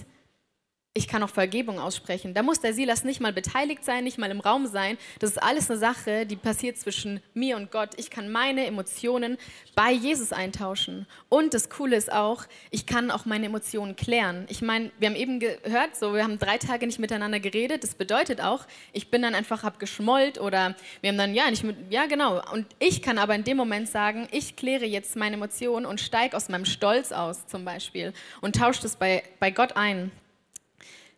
ich 0.98 1.08
kann 1.08 1.22
auch 1.22 1.30
Vergebung 1.30 1.80
aussprechen. 1.80 2.34
Da 2.34 2.42
muss 2.42 2.60
der 2.60 2.74
Silas 2.74 3.04
nicht 3.04 3.22
mal 3.22 3.32
beteiligt 3.32 3.86
sein, 3.86 4.04
nicht 4.04 4.18
mal 4.18 4.32
im 4.32 4.40
Raum 4.40 4.66
sein. 4.66 4.98
Das 5.20 5.30
ist 5.30 5.38
alles 5.38 5.70
eine 5.70 5.80
Sache, 5.80 6.26
die 6.26 6.36
passiert 6.36 6.78
zwischen 6.78 7.22
mir 7.36 7.56
und 7.56 7.72
Gott. 7.72 7.92
Ich 7.98 8.10
kann 8.10 8.32
meine 8.32 8.66
Emotionen 8.66 9.38
bei 9.76 9.92
Jesus 9.92 10.34
eintauschen. 10.34 11.06
Und 11.30 11.54
das 11.54 11.70
Coole 11.70 11.96
ist 11.96 12.12
auch, 12.12 12.46
ich 12.72 12.88
kann 12.88 13.12
auch 13.12 13.26
meine 13.26 13.46
Emotionen 13.46 13.96
klären. 13.96 14.46
Ich 14.50 14.64
meine, 14.64 14.92
wir 14.98 15.10
haben 15.10 15.16
eben 15.16 15.40
gehört, 15.40 15.96
so 15.96 16.16
wir 16.16 16.24
haben 16.24 16.40
drei 16.40 16.58
Tage 16.58 16.88
nicht 16.88 16.98
miteinander 16.98 17.40
geredet. 17.40 17.84
Das 17.84 17.94
bedeutet 17.94 18.42
auch, 18.42 18.66
ich 18.92 19.12
bin 19.12 19.22
dann 19.22 19.36
einfach 19.36 19.62
hab 19.62 19.80
geschmollt 19.80 20.42
oder 20.42 20.76
wir 21.02 21.12
haben 21.12 21.18
dann 21.18 21.36
ja 21.36 21.50
nicht 21.52 21.64
mit, 21.64 21.76
ja 21.92 22.08
genau. 22.08 22.42
Und 22.52 22.66
ich 22.80 23.04
kann 23.04 23.20
aber 23.20 23.36
in 23.36 23.44
dem 23.44 23.58
Moment 23.58 23.88
sagen, 23.88 24.28
ich 24.32 24.56
kläre 24.56 24.86
jetzt 24.86 25.16
meine 25.16 25.36
Emotionen 25.36 25.86
und 25.86 26.02
steige 26.02 26.36
aus 26.36 26.50
meinem 26.50 26.66
Stolz 26.66 27.12
aus 27.12 27.46
zum 27.46 27.66
Beispiel 27.66 28.14
und 28.42 28.56
tausche 28.56 28.82
das 28.82 28.96
bei, 28.96 29.22
bei 29.40 29.52
Gott 29.52 29.78
ein. 29.78 30.12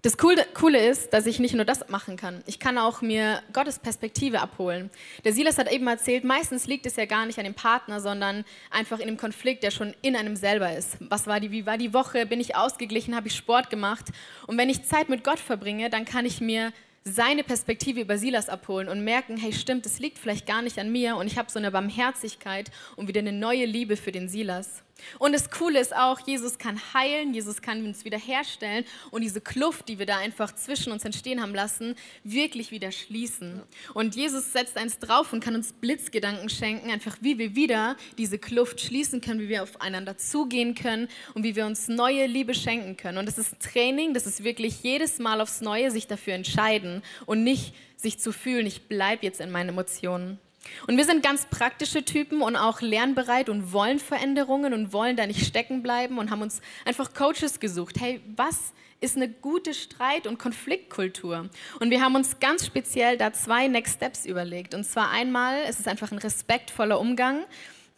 Das 0.02 0.18
Coole, 0.18 0.80
ist, 0.80 1.12
dass 1.12 1.26
ich 1.26 1.40
nicht 1.40 1.56
nur 1.56 1.66
das 1.66 1.90
machen 1.90 2.16
kann. 2.16 2.42
Ich 2.46 2.58
kann 2.58 2.78
auch 2.78 3.02
mir 3.02 3.44
Gottes 3.52 3.80
Perspektive 3.80 4.40
abholen. 4.40 4.90
Der 5.26 5.34
Silas 5.34 5.58
hat 5.58 5.70
eben 5.70 5.86
erzählt, 5.88 6.24
meistens 6.24 6.68
liegt 6.68 6.86
es 6.86 6.96
ja 6.96 7.04
gar 7.04 7.26
nicht 7.26 7.38
an 7.38 7.44
dem 7.44 7.54
Partner, 7.54 8.00
sondern 8.00 8.46
einfach 8.72 9.00
in 9.00 9.08
dem 9.08 9.18
Konflikt, 9.18 9.62
der 9.62 9.72
schon 9.72 9.94
in 10.02 10.16
einem 10.16 10.38
selber 10.38 10.72
ist. 10.72 10.96
Was 11.02 11.28
war 11.28 11.42
die, 11.42 11.52
wie 11.52 11.66
war 11.66 11.78
die 11.78 11.94
Woche? 11.94 12.26
Bin 12.26 12.40
ich 12.40 12.56
ausgeglichen? 12.56 13.14
Habe 13.14 13.28
ich 13.28 13.36
Sport 13.36 13.70
gemacht? 13.70 14.06
Und 14.48 14.58
wenn 14.58 14.70
ich 14.70 14.86
Zeit 14.86 15.10
mit 15.10 15.26
Gott 15.26 15.40
verbringe, 15.40 15.90
dann 15.90 16.06
kann 16.06 16.26
ich 16.26 16.40
mir 16.40 16.72
seine 17.04 17.44
Perspektive 17.44 18.00
über 18.00 18.18
Silas 18.18 18.48
abholen 18.48 18.88
und 18.88 19.04
merken, 19.04 19.36
hey 19.36 19.52
stimmt, 19.52 19.86
es 19.86 20.00
liegt 20.00 20.18
vielleicht 20.18 20.48
gar 20.48 20.62
nicht 20.62 20.80
an 20.80 20.94
mir 20.94 21.18
und 21.18 21.28
ich 21.28 21.38
habe 21.38 21.52
so 21.52 21.60
eine 21.60 21.72
Barmherzigkeit 21.72 22.72
und 22.96 23.10
wieder 23.10 23.20
eine 23.20 23.34
neue 23.34 23.66
Liebe 23.66 23.98
für 23.98 24.14
den 24.14 24.30
Silas. 24.30 24.82
Und 25.18 25.34
das 25.34 25.50
Coole 25.50 25.80
ist 25.80 25.96
auch, 25.96 26.20
Jesus 26.26 26.58
kann 26.58 26.80
heilen, 26.94 27.34
Jesus 27.34 27.62
kann 27.62 27.86
uns 27.86 28.06
wiederherstellen 28.06 28.86
und 29.12 29.22
diese 29.22 29.42
Kluft, 29.42 29.88
die 29.90 30.00
wir 30.00 30.06
da 30.06 30.18
einfach 30.18 30.54
zwischen 30.56 30.92
uns 30.92 31.06
entstehen 31.06 31.42
haben 31.42 31.56
lassen, 31.56 31.96
wirklich 32.24 32.72
wieder 32.72 32.92
schließen. 32.92 33.62
Und 33.94 34.16
Jesus 34.16 34.54
setzt 34.54 34.78
eins 34.78 35.00
drauf 35.00 35.34
und 35.34 35.44
kann 35.44 35.56
uns 35.56 35.74
Blitzgedanken 35.74 36.50
schenken, 36.50 36.92
einfach 36.92 37.18
wie 37.22 37.38
wir 37.38 37.56
wieder 37.56 37.96
diese 38.18 38.38
Kluft 38.38 38.82
schließen 38.82 39.22
können, 39.22 39.40
wie 39.40 39.50
wir 39.50 39.64
aufeinander 39.64 40.18
zugehen 40.18 40.76
können 40.76 41.08
und 41.34 41.44
wie 41.44 41.56
wir 41.56 41.66
uns 41.66 41.88
neue 41.88 42.26
Liebe 42.26 42.54
schenken 42.54 42.98
können. 42.98 43.18
Und 43.18 43.28
das 43.28 43.38
ist 43.38 43.60
Training, 43.60 44.14
das 44.14 44.26
ist 44.26 44.44
wirklich 44.44 44.84
jedes 44.84 45.20
Mal 45.20 45.42
aufs 45.42 45.62
Neue 45.62 45.92
sich 45.92 46.08
dafür 46.08 46.34
entscheiden 46.34 47.02
und 47.26 47.44
nicht 47.44 47.74
sich 47.96 48.20
zu 48.20 48.32
fühlen, 48.32 48.66
ich 48.66 48.84
bleibe 48.84 49.26
jetzt 49.26 49.42
in 49.42 49.52
meinen 49.52 49.70
Emotionen. 49.70 50.40
Und 50.88 50.98
wir 50.98 51.06
sind 51.06 51.24
ganz 51.24 51.46
praktische 51.46 52.04
Typen 52.04 52.42
und 52.42 52.56
auch 52.56 52.82
lernbereit 52.82 53.50
und 53.50 53.72
wollen 53.74 54.00
Veränderungen 54.00 54.74
und 54.74 54.94
wollen 54.94 55.16
da 55.16 55.26
nicht 55.26 55.46
stecken 55.46 55.82
bleiben 55.82 56.18
und 56.18 56.32
haben 56.32 56.42
uns 56.42 56.62
einfach 56.86 57.14
Coaches 57.14 57.60
gesucht. 57.60 58.00
Hey, 58.00 58.22
was 58.36 58.74
ist 59.02 59.16
eine 59.16 59.30
gute 59.30 59.74
Streit- 59.74 60.28
und 60.28 60.38
Konfliktkultur? 60.38 61.50
Und 61.80 61.90
wir 61.90 62.02
haben 62.02 62.16
uns 62.16 62.40
ganz 62.40 62.66
speziell 62.66 63.18
da 63.18 63.32
zwei 63.32 63.68
Next 63.68 63.96
Steps 63.96 64.26
überlegt. 64.26 64.74
Und 64.74 64.84
zwar 64.84 65.10
einmal, 65.12 65.60
es 65.68 65.80
ist 65.80 65.88
einfach 65.88 66.12
ein 66.12 66.18
respektvoller 66.18 67.00
Umgang 67.00 67.46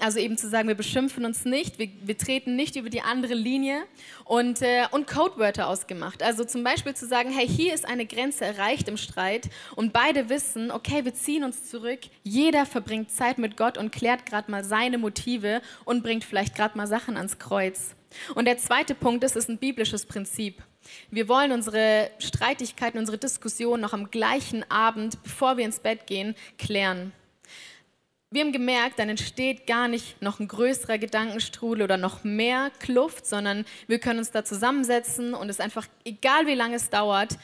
also 0.01 0.19
eben 0.19 0.37
zu 0.37 0.49
sagen, 0.49 0.67
wir 0.67 0.75
beschimpfen 0.75 1.25
uns 1.25 1.45
nicht, 1.45 1.79
wir, 1.79 1.89
wir 2.03 2.17
treten 2.17 2.55
nicht 2.55 2.75
über 2.75 2.89
die 2.89 3.01
andere 3.01 3.33
Linie 3.33 3.83
und, 4.25 4.61
äh, 4.61 4.83
und 4.91 5.07
Codewörter 5.07 5.67
ausgemacht. 5.67 6.23
Also 6.23 6.43
zum 6.43 6.63
Beispiel 6.63 6.93
zu 6.93 7.07
sagen, 7.07 7.31
hey, 7.31 7.47
hier 7.47 7.73
ist 7.73 7.87
eine 7.87 8.05
Grenze 8.05 8.45
erreicht 8.45 8.87
im 8.87 8.97
Streit 8.97 9.49
und 9.75 9.93
beide 9.93 10.29
wissen, 10.29 10.71
okay, 10.71 11.05
wir 11.05 11.13
ziehen 11.13 11.43
uns 11.43 11.69
zurück, 11.69 11.99
jeder 12.23 12.65
verbringt 12.65 13.11
Zeit 13.11 13.37
mit 13.37 13.57
Gott 13.57 13.77
und 13.77 13.91
klärt 13.91 14.25
gerade 14.25 14.49
mal 14.49 14.63
seine 14.63 14.97
Motive 14.97 15.61
und 15.85 16.03
bringt 16.03 16.23
vielleicht 16.23 16.55
gerade 16.55 16.77
mal 16.77 16.87
Sachen 16.87 17.17
ans 17.17 17.39
Kreuz. 17.39 17.95
Und 18.35 18.45
der 18.45 18.57
zweite 18.57 18.95
Punkt 18.95 19.23
ist, 19.23 19.35
ist 19.35 19.49
ein 19.49 19.57
biblisches 19.57 20.05
Prinzip. 20.05 20.61
Wir 21.09 21.27
wollen 21.27 21.51
unsere 21.51 22.09
Streitigkeiten, 22.19 22.99
unsere 22.99 23.17
Diskussionen 23.17 23.81
noch 23.81 23.93
am 23.93 24.11
gleichen 24.11 24.69
Abend, 24.69 25.21
bevor 25.23 25.57
wir 25.57 25.65
ins 25.65 25.79
Bett 25.79 26.07
gehen, 26.07 26.35
klären. 26.57 27.13
Wir 28.33 28.45
haben 28.45 28.53
gemerkt, 28.53 28.97
dann 28.97 29.09
entsteht 29.09 29.67
gar 29.67 29.89
nicht 29.89 30.21
noch 30.21 30.39
ein 30.39 30.47
größerer 30.47 30.97
Gedankenstrudel 30.97 31.83
oder 31.83 31.97
noch 31.97 32.23
mehr 32.23 32.71
Kluft, 32.79 33.25
sondern 33.25 33.65
wir 33.87 33.99
können 33.99 34.19
uns 34.19 34.31
da 34.31 34.45
zusammensetzen 34.45 35.33
und 35.33 35.49
es 35.49 35.59
einfach, 35.59 35.85
egal 36.05 36.47
wie 36.47 36.55
lange 36.55 36.77
es 36.77 36.89
dauert, 36.89 37.37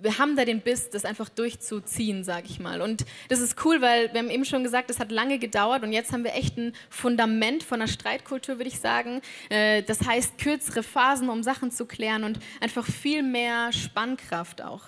wir 0.00 0.18
haben 0.18 0.34
da 0.34 0.44
den 0.44 0.60
Biss, 0.60 0.90
das 0.90 1.04
einfach 1.04 1.28
durchzuziehen, 1.28 2.24
sage 2.24 2.48
ich 2.48 2.58
mal. 2.58 2.82
Und 2.82 3.06
das 3.28 3.38
ist 3.38 3.64
cool, 3.64 3.80
weil 3.80 4.12
wir 4.12 4.18
haben 4.18 4.28
eben 4.28 4.44
schon 4.44 4.64
gesagt, 4.64 4.90
das 4.90 4.98
hat 4.98 5.12
lange 5.12 5.38
gedauert 5.38 5.84
und 5.84 5.92
jetzt 5.92 6.12
haben 6.12 6.24
wir 6.24 6.34
echt 6.34 6.56
ein 6.58 6.74
Fundament 6.90 7.62
von 7.62 7.80
einer 7.80 7.86
Streitkultur, 7.86 8.58
würde 8.58 8.68
ich 8.68 8.80
sagen. 8.80 9.22
Äh, 9.50 9.84
das 9.84 10.04
heißt 10.04 10.38
kürzere 10.38 10.82
Phasen, 10.82 11.28
um 11.28 11.44
Sachen 11.44 11.70
zu 11.70 11.86
klären 11.86 12.24
und 12.24 12.40
einfach 12.60 12.84
viel 12.84 13.22
mehr 13.22 13.72
Spannkraft 13.72 14.62
auch. 14.62 14.82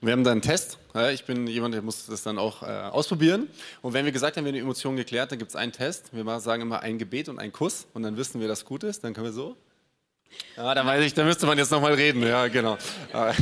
Und 0.00 0.06
wir 0.06 0.12
haben 0.12 0.24
da 0.24 0.32
einen 0.32 0.42
Test. 0.42 0.78
Ich 1.12 1.24
bin 1.24 1.46
jemand, 1.46 1.74
der 1.74 1.82
muss 1.82 2.06
das 2.06 2.22
dann 2.22 2.38
auch 2.38 2.62
äh, 2.62 2.66
ausprobieren. 2.66 3.48
Und 3.82 3.92
wenn 3.92 4.04
wir 4.04 4.12
gesagt 4.12 4.36
haben, 4.36 4.44
wir 4.44 4.50
haben 4.50 4.54
die 4.54 4.60
Emotionen 4.60 4.96
geklärt, 4.96 5.32
dann 5.32 5.38
gibt 5.38 5.50
es 5.50 5.56
einen 5.56 5.72
Test. 5.72 6.10
Wir 6.12 6.40
sagen 6.40 6.62
immer 6.62 6.80
ein 6.80 6.98
Gebet 6.98 7.28
und 7.28 7.38
ein 7.38 7.52
Kuss 7.52 7.86
und 7.94 8.02
dann 8.02 8.16
wissen 8.16 8.40
wir, 8.40 8.48
dass 8.48 8.64
gut 8.64 8.82
ist. 8.84 9.04
Dann 9.04 9.14
können 9.14 9.26
wir 9.26 9.32
so. 9.32 9.56
Ja, 10.56 10.74
da 10.74 10.84
weiß 10.84 11.04
ich, 11.04 11.14
da 11.14 11.24
müsste 11.24 11.46
man 11.46 11.58
jetzt 11.58 11.70
nochmal 11.70 11.94
reden. 11.94 12.22
Ja, 12.22 12.48
genau. 12.48 12.76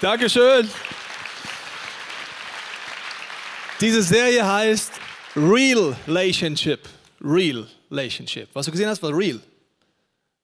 Dankeschön. 0.00 0.68
Diese 3.80 4.02
Serie 4.02 4.46
heißt 4.46 4.92
Real 5.36 5.96
Relationship. 6.06 6.80
Real 7.20 7.66
Relationship. 7.90 8.48
Was 8.52 8.66
du 8.66 8.72
gesehen 8.72 8.88
hast, 8.88 9.02
war 9.02 9.16
real. 9.16 9.40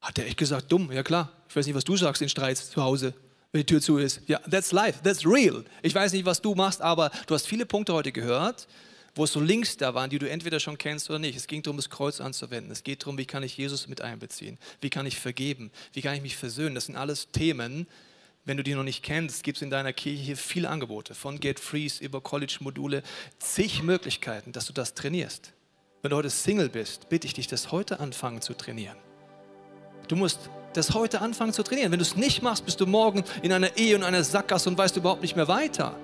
Hat 0.01 0.17
der 0.17 0.27
echt 0.27 0.37
gesagt, 0.37 0.71
dumm? 0.71 0.91
Ja 0.93 1.03
klar. 1.03 1.31
Ich 1.53 1.57
weiß 1.57 1.67
nicht, 1.67 1.75
was 1.75 1.85
du 1.85 1.99
sagst 1.99 2.23
in 2.23 2.31
Streits 2.31 2.71
zu 2.71 2.83
Hause, 2.83 3.13
wenn 3.53 3.61
die 3.61 3.67
Tür 3.67 3.83
zu 3.83 3.99
ist. 3.99 4.23
Ja, 4.27 4.39
that's 4.51 4.73
life, 4.73 5.01
that's 5.05 5.27
real. 5.27 5.67
Ich 5.83 5.95
weiß 5.95 6.15
nicht, 6.15 6.25
was 6.25 6.41
du 6.41 6.55
machst, 6.55 6.81
aber 6.81 7.11
du 7.27 7.35
hast 7.35 7.47
viele 7.47 7.67
Punkte 7.67 7.93
heute 7.93 8.11
gehört, 8.11 8.67
wo 9.15 9.25
es 9.25 9.33
so 9.33 9.41
Links 9.41 9.77
da 9.77 9.93
waren, 9.93 10.09
die 10.09 10.19
du 10.19 10.27
entweder 10.31 10.61
schon 10.61 10.79
kennst 10.79 11.11
oder 11.11 11.19
nicht. 11.19 11.37
Es 11.37 11.47
ging 11.47 11.63
darum, 11.63 11.77
das 11.77 11.91
Kreuz 11.91 12.23
anzuwenden. 12.23 12.73
Es 12.73 12.85
geht 12.85 13.03
darum, 13.03 13.19
wie 13.19 13.27
kann 13.27 13.43
ich 13.43 13.55
Jesus 13.55 13.87
mit 13.87 14.01
einbeziehen? 14.01 14.57
Wie 14.81 14.89
kann 14.89 15.05
ich 15.05 15.21
vergeben? 15.21 15.71
Wie 15.93 16.01
kann 16.01 16.15
ich 16.15 16.23
mich 16.23 16.39
versöhnen? 16.39 16.75
Das 16.75 16.87
sind 16.87 16.97
alles 16.97 17.31
Themen, 17.33 17.87
wenn 18.47 18.57
du 18.57 18.63
die 18.63 18.75
noch 18.75 18.83
nicht 18.83 19.03
kennst, 19.03 19.45
gibt 19.45 19.59
es 19.59 19.63
in 19.63 19.69
deiner 19.69 19.93
Kirche 19.93 20.23
hier 20.23 20.37
viele 20.39 20.71
Angebote, 20.71 21.15
von 21.15 21.39
Get 21.39 21.61
Freeze 21.61 22.03
über 22.03 22.23
College-Module, 22.23 23.03
zig 23.39 23.83
Möglichkeiten, 23.83 24.53
dass 24.53 24.65
du 24.65 24.73
das 24.73 24.95
trainierst. 24.95 25.53
Wenn 26.01 26.13
du 26.13 26.17
heute 26.17 26.31
Single 26.31 26.71
bist, 26.71 27.11
bitte 27.11 27.27
ich 27.27 27.35
dich, 27.35 27.47
das 27.47 27.73
heute 27.73 28.01
anfangen 28.01 28.41
zu 28.41 28.55
trainieren. 28.55 28.97
Du 30.09 30.17
musst 30.17 30.49
das 30.75 30.95
heute 30.95 31.21
anfangen 31.21 31.53
zu 31.53 31.63
trainieren. 31.63 31.93
Wenn 31.93 31.99
du 31.99 32.05
es 32.05 32.17
nicht 32.17 32.43
machst, 32.43 32.65
bist 32.65 32.81
du 32.81 32.87
morgen 32.87 33.25
in 33.43 33.53
einer 33.53 33.77
Ehe 33.77 33.97
und 33.97 34.05
einer 34.05 34.25
Sackgasse 34.25 34.69
und 34.69 34.79
weißt 34.79 34.97
überhaupt 34.97 35.23
nicht 35.23 35.37
mehr 35.37 35.49
weiter. 35.49 35.95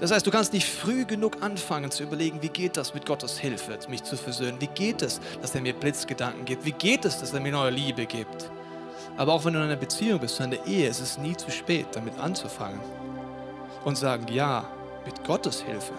Das 0.00 0.10
heißt, 0.10 0.26
du 0.26 0.30
kannst 0.32 0.52
nicht 0.52 0.66
früh 0.66 1.04
genug 1.04 1.42
anfangen 1.42 1.90
zu 1.90 2.02
überlegen, 2.02 2.42
wie 2.42 2.48
geht 2.48 2.76
das 2.76 2.92
mit 2.92 3.06
Gottes 3.06 3.38
Hilfe, 3.38 3.78
mich 3.88 4.02
zu 4.02 4.16
versöhnen? 4.16 4.60
Wie 4.60 4.66
geht 4.66 5.00
es, 5.00 5.20
dass 5.40 5.54
er 5.54 5.60
mir 5.60 5.74
Blitzgedanken 5.74 6.44
gibt? 6.44 6.64
Wie 6.64 6.72
geht 6.72 7.04
es, 7.04 7.20
dass 7.20 7.32
er 7.32 7.40
mir 7.40 7.52
neue 7.52 7.70
Liebe 7.70 8.06
gibt? 8.06 8.50
Aber 9.16 9.32
auch 9.32 9.44
wenn 9.44 9.52
du 9.52 9.60
in 9.60 9.66
einer 9.66 9.76
Beziehung 9.76 10.18
bist, 10.18 10.40
in 10.40 10.46
einer 10.46 10.66
Ehe, 10.66 10.88
ist 10.88 11.00
es 11.00 11.18
nie 11.18 11.36
zu 11.36 11.50
spät, 11.50 11.86
damit 11.92 12.18
anzufangen 12.18 12.80
und 13.84 13.96
sagen, 13.96 14.26
ja, 14.32 14.64
mit 15.04 15.22
Gottes 15.24 15.62
Hilfe 15.62 15.92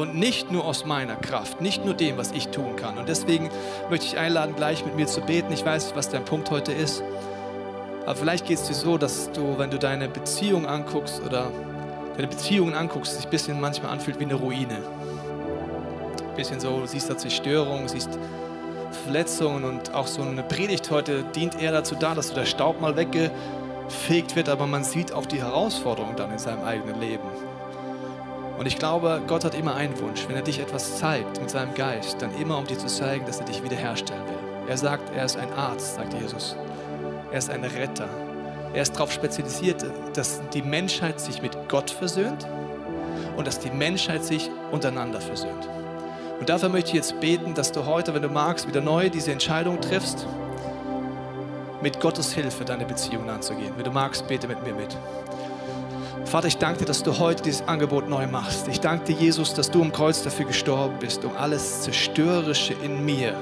und 0.00 0.14
nicht 0.14 0.50
nur 0.50 0.64
aus 0.64 0.84
meiner 0.84 1.16
Kraft, 1.16 1.60
nicht 1.60 1.84
nur 1.84 1.94
dem, 1.94 2.16
was 2.16 2.32
ich 2.32 2.48
tun 2.48 2.76
kann. 2.76 2.98
Und 2.98 3.08
deswegen 3.08 3.50
möchte 3.88 4.06
ich 4.06 4.18
einladen, 4.18 4.54
gleich 4.56 4.84
mit 4.84 4.96
mir 4.96 5.06
zu 5.06 5.20
beten. 5.20 5.52
Ich 5.52 5.64
weiß 5.64 5.92
was 5.94 6.08
dein 6.08 6.24
Punkt 6.24 6.50
heute 6.50 6.72
ist, 6.72 7.02
aber 8.06 8.16
vielleicht 8.16 8.46
geht 8.46 8.58
es 8.58 8.66
dir 8.66 8.74
so, 8.74 8.98
dass 8.98 9.30
du, 9.32 9.58
wenn 9.58 9.70
du 9.70 9.78
deine 9.78 10.08
Beziehung 10.08 10.66
anguckst 10.66 11.22
oder 11.24 11.50
deine 12.16 12.28
Beziehungen 12.28 12.74
anguckst, 12.74 13.14
sich 13.14 13.24
ein 13.26 13.30
bisschen 13.30 13.60
manchmal 13.60 13.92
anfühlt 13.92 14.18
wie 14.18 14.24
eine 14.24 14.34
Ruine. 14.34 14.78
Ein 16.28 16.36
bisschen 16.36 16.60
so, 16.60 16.86
siehst 16.86 17.10
da 17.10 17.16
Zerstörung, 17.16 17.88
siehst 17.88 18.18
Verletzungen 19.04 19.64
und 19.64 19.94
auch 19.94 20.06
so 20.06 20.22
eine 20.22 20.42
Predigt 20.42 20.90
heute 20.90 21.22
dient 21.34 21.60
eher 21.60 21.72
dazu 21.72 21.94
da, 21.94 22.14
dass 22.14 22.28
so 22.28 22.34
der 22.34 22.46
Staub 22.46 22.80
mal 22.80 22.96
weggefegt 22.96 24.34
wird, 24.34 24.48
aber 24.48 24.66
man 24.66 24.82
sieht 24.82 25.12
auch 25.12 25.26
die 25.26 25.40
Herausforderungen 25.40 26.16
dann 26.16 26.32
in 26.32 26.38
seinem 26.38 26.64
eigenen 26.64 27.00
Leben. 27.00 27.28
Und 28.60 28.66
ich 28.66 28.78
glaube, 28.78 29.22
Gott 29.26 29.42
hat 29.46 29.54
immer 29.54 29.74
einen 29.74 29.98
Wunsch. 30.00 30.28
Wenn 30.28 30.36
er 30.36 30.42
dich 30.42 30.60
etwas 30.60 30.98
zeigt 30.98 31.40
mit 31.40 31.48
seinem 31.48 31.72
Geist, 31.72 32.20
dann 32.20 32.30
immer 32.34 32.58
um 32.58 32.66
dir 32.66 32.76
zu 32.76 32.88
zeigen, 32.88 33.24
dass 33.24 33.40
er 33.40 33.46
dich 33.46 33.64
wiederherstellen 33.64 34.22
will. 34.26 34.68
Er 34.68 34.76
sagt, 34.76 35.16
er 35.16 35.24
ist 35.24 35.38
ein 35.38 35.50
Arzt, 35.54 35.94
sagt 35.94 36.12
Jesus. 36.12 36.56
Er 37.32 37.38
ist 37.38 37.48
ein 37.48 37.64
Retter. 37.64 38.06
Er 38.74 38.82
ist 38.82 38.96
darauf 38.96 39.12
spezialisiert, 39.12 39.82
dass 40.12 40.42
die 40.50 40.60
Menschheit 40.60 41.18
sich 41.20 41.40
mit 41.40 41.56
Gott 41.70 41.90
versöhnt 41.90 42.46
und 43.38 43.46
dass 43.46 43.60
die 43.60 43.70
Menschheit 43.70 44.26
sich 44.26 44.50
untereinander 44.70 45.22
versöhnt. 45.22 45.66
Und 46.38 46.50
dafür 46.50 46.68
möchte 46.68 46.90
ich 46.90 46.96
jetzt 46.96 47.18
beten, 47.18 47.54
dass 47.54 47.72
du 47.72 47.86
heute, 47.86 48.12
wenn 48.12 48.20
du 48.20 48.28
magst, 48.28 48.68
wieder 48.68 48.82
neu 48.82 49.08
diese 49.08 49.32
Entscheidung 49.32 49.80
triffst, 49.80 50.26
mit 51.80 51.98
Gottes 51.98 52.34
Hilfe 52.34 52.66
deine 52.66 52.84
Beziehungen 52.84 53.30
anzugehen. 53.30 53.72
Wenn 53.78 53.84
du 53.84 53.90
magst, 53.90 54.28
bete 54.28 54.46
mit 54.46 54.62
mir 54.62 54.74
mit. 54.74 54.94
Vater, 56.30 56.46
ich 56.46 56.58
danke 56.58 56.78
dir, 56.78 56.84
dass 56.84 57.02
du 57.02 57.18
heute 57.18 57.42
dieses 57.42 57.66
Angebot 57.66 58.08
neu 58.08 58.28
machst. 58.28 58.68
Ich 58.68 58.78
danke 58.78 59.06
dir, 59.06 59.16
Jesus, 59.16 59.52
dass 59.52 59.68
du 59.68 59.82
am 59.82 59.90
Kreuz 59.90 60.22
dafür 60.22 60.44
gestorben 60.44 60.94
bist, 61.00 61.24
um 61.24 61.36
alles 61.36 61.82
Zerstörerische 61.82 62.72
in 62.72 63.04
mir 63.04 63.34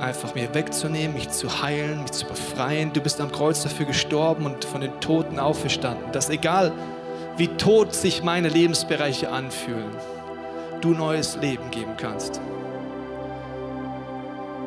einfach 0.00 0.34
mir 0.34 0.52
wegzunehmen, 0.54 1.14
mich 1.14 1.30
zu 1.30 1.62
heilen, 1.62 2.02
mich 2.02 2.10
zu 2.10 2.26
befreien. 2.26 2.92
Du 2.92 3.00
bist 3.00 3.20
am 3.20 3.30
Kreuz 3.30 3.62
dafür 3.62 3.86
gestorben 3.86 4.44
und 4.44 4.64
von 4.64 4.80
den 4.80 4.98
Toten 4.98 5.38
auferstanden. 5.38 6.10
Dass 6.10 6.30
egal 6.30 6.72
wie 7.36 7.46
tot 7.46 7.94
sich 7.94 8.24
meine 8.24 8.48
Lebensbereiche 8.48 9.30
anfühlen, 9.30 9.94
du 10.80 10.94
neues 10.94 11.36
Leben 11.36 11.70
geben 11.70 11.92
kannst. 11.96 12.40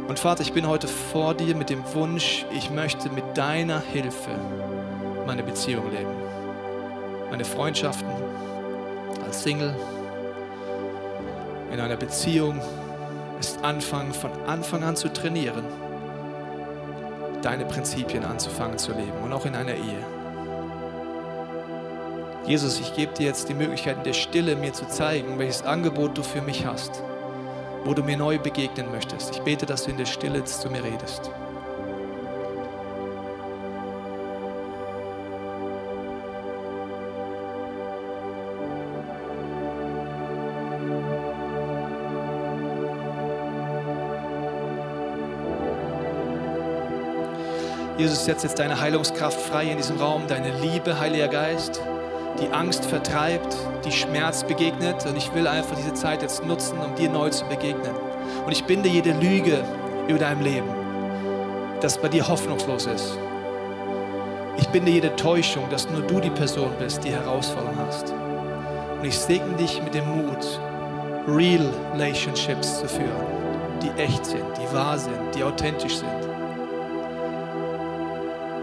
Und 0.07 0.17
Vater, 0.17 0.43
ich 0.43 0.53
bin 0.53 0.65
heute 0.65 0.87
vor 0.87 1.33
dir 1.33 1.57
mit 1.57 1.69
dem 1.69 1.83
Wunsch, 1.93 2.45
ich 2.55 2.69
möchte 2.69 3.09
mit 3.09 3.25
deiner 3.35 3.81
Hilfe 3.81 4.31
meine 5.25 5.43
Beziehung 5.43 5.91
leben 5.91 6.22
meine 7.33 7.45
Freundschaften 7.45 8.11
als 9.25 9.41
Single, 9.41 9.73
in 11.71 11.79
einer 11.79 11.95
Beziehung 11.95 12.61
ist 13.39 13.63
anfangen, 13.63 14.13
von 14.13 14.29
Anfang 14.45 14.83
an 14.83 14.95
zu 14.95 15.11
trainieren, 15.11 15.63
deine 17.41 17.65
Prinzipien 17.65 18.23
anzufangen 18.23 18.77
zu 18.77 18.91
leben 18.91 19.17
und 19.23 19.33
auch 19.33 19.47
in 19.47 19.55
einer 19.55 19.73
Ehe. 19.73 20.05
Jesus, 22.45 22.79
ich 22.79 22.93
gebe 22.93 23.15
dir 23.15 23.25
jetzt 23.25 23.49
die 23.49 23.55
Möglichkeit, 23.55 23.97
in 23.97 24.03
der 24.03 24.13
Stille 24.13 24.55
mir 24.55 24.73
zu 24.73 24.87
zeigen, 24.87 25.39
welches 25.39 25.63
Angebot 25.63 26.15
du 26.15 26.21
für 26.21 26.43
mich 26.43 26.67
hast, 26.67 27.01
wo 27.83 27.95
du 27.95 28.03
mir 28.03 28.15
neu 28.15 28.37
begegnen 28.37 28.91
möchtest. 28.91 29.31
Ich 29.31 29.41
bete, 29.41 29.65
dass 29.65 29.85
du 29.85 29.89
in 29.89 29.97
der 29.97 30.05
Stille 30.05 30.43
zu 30.43 30.69
mir 30.69 30.83
redest. 30.83 31.31
Jesus, 47.97 48.25
setz 48.25 48.41
jetzt 48.41 48.57
deine 48.57 48.79
Heilungskraft 48.79 49.39
frei 49.39 49.65
in 49.65 49.77
diesem 49.77 49.97
Raum, 49.97 50.23
deine 50.27 50.51
Liebe, 50.59 50.99
Heiliger 50.99 51.27
Geist, 51.27 51.79
die 52.41 52.51
Angst 52.51 52.85
vertreibt, 52.85 53.55
die 53.85 53.91
Schmerz 53.91 54.43
begegnet. 54.43 55.05
Und 55.05 55.15
ich 55.15 55.33
will 55.35 55.47
einfach 55.47 55.75
diese 55.75 55.93
Zeit 55.93 56.23
jetzt 56.23 56.43
nutzen, 56.43 56.79
um 56.79 56.95
dir 56.95 57.09
neu 57.09 57.29
zu 57.29 57.45
begegnen. 57.45 57.93
Und 58.45 58.51
ich 58.51 58.63
binde 58.63 58.89
jede 58.89 59.11
Lüge 59.11 59.63
über 60.07 60.17
deinem 60.17 60.41
Leben, 60.41 60.67
das 61.81 61.99
bei 61.99 62.07
dir 62.07 62.27
hoffnungslos 62.27 62.87
ist. 62.87 63.17
Ich 64.57 64.67
binde 64.69 64.91
jede 64.91 65.15
Täuschung, 65.15 65.69
dass 65.69 65.87
nur 65.87 66.01
du 66.01 66.19
die 66.19 66.31
Person 66.31 66.71
bist, 66.79 67.03
die 67.03 67.11
Herausforderungen 67.11 67.79
hast. 67.87 68.11
Und 68.99 69.05
ich 69.05 69.17
segne 69.17 69.55
dich 69.55 69.83
mit 69.83 69.93
dem 69.93 70.07
Mut, 70.07 70.59
Real 71.27 71.69
Relationships 71.93 72.79
zu 72.79 72.87
führen, 72.87 73.25
die 73.83 74.01
echt 74.01 74.25
sind, 74.25 74.45
die 74.57 74.75
wahr 74.75 74.97
sind, 74.97 75.35
die 75.35 75.43
authentisch 75.43 75.97
sind. 75.97 76.22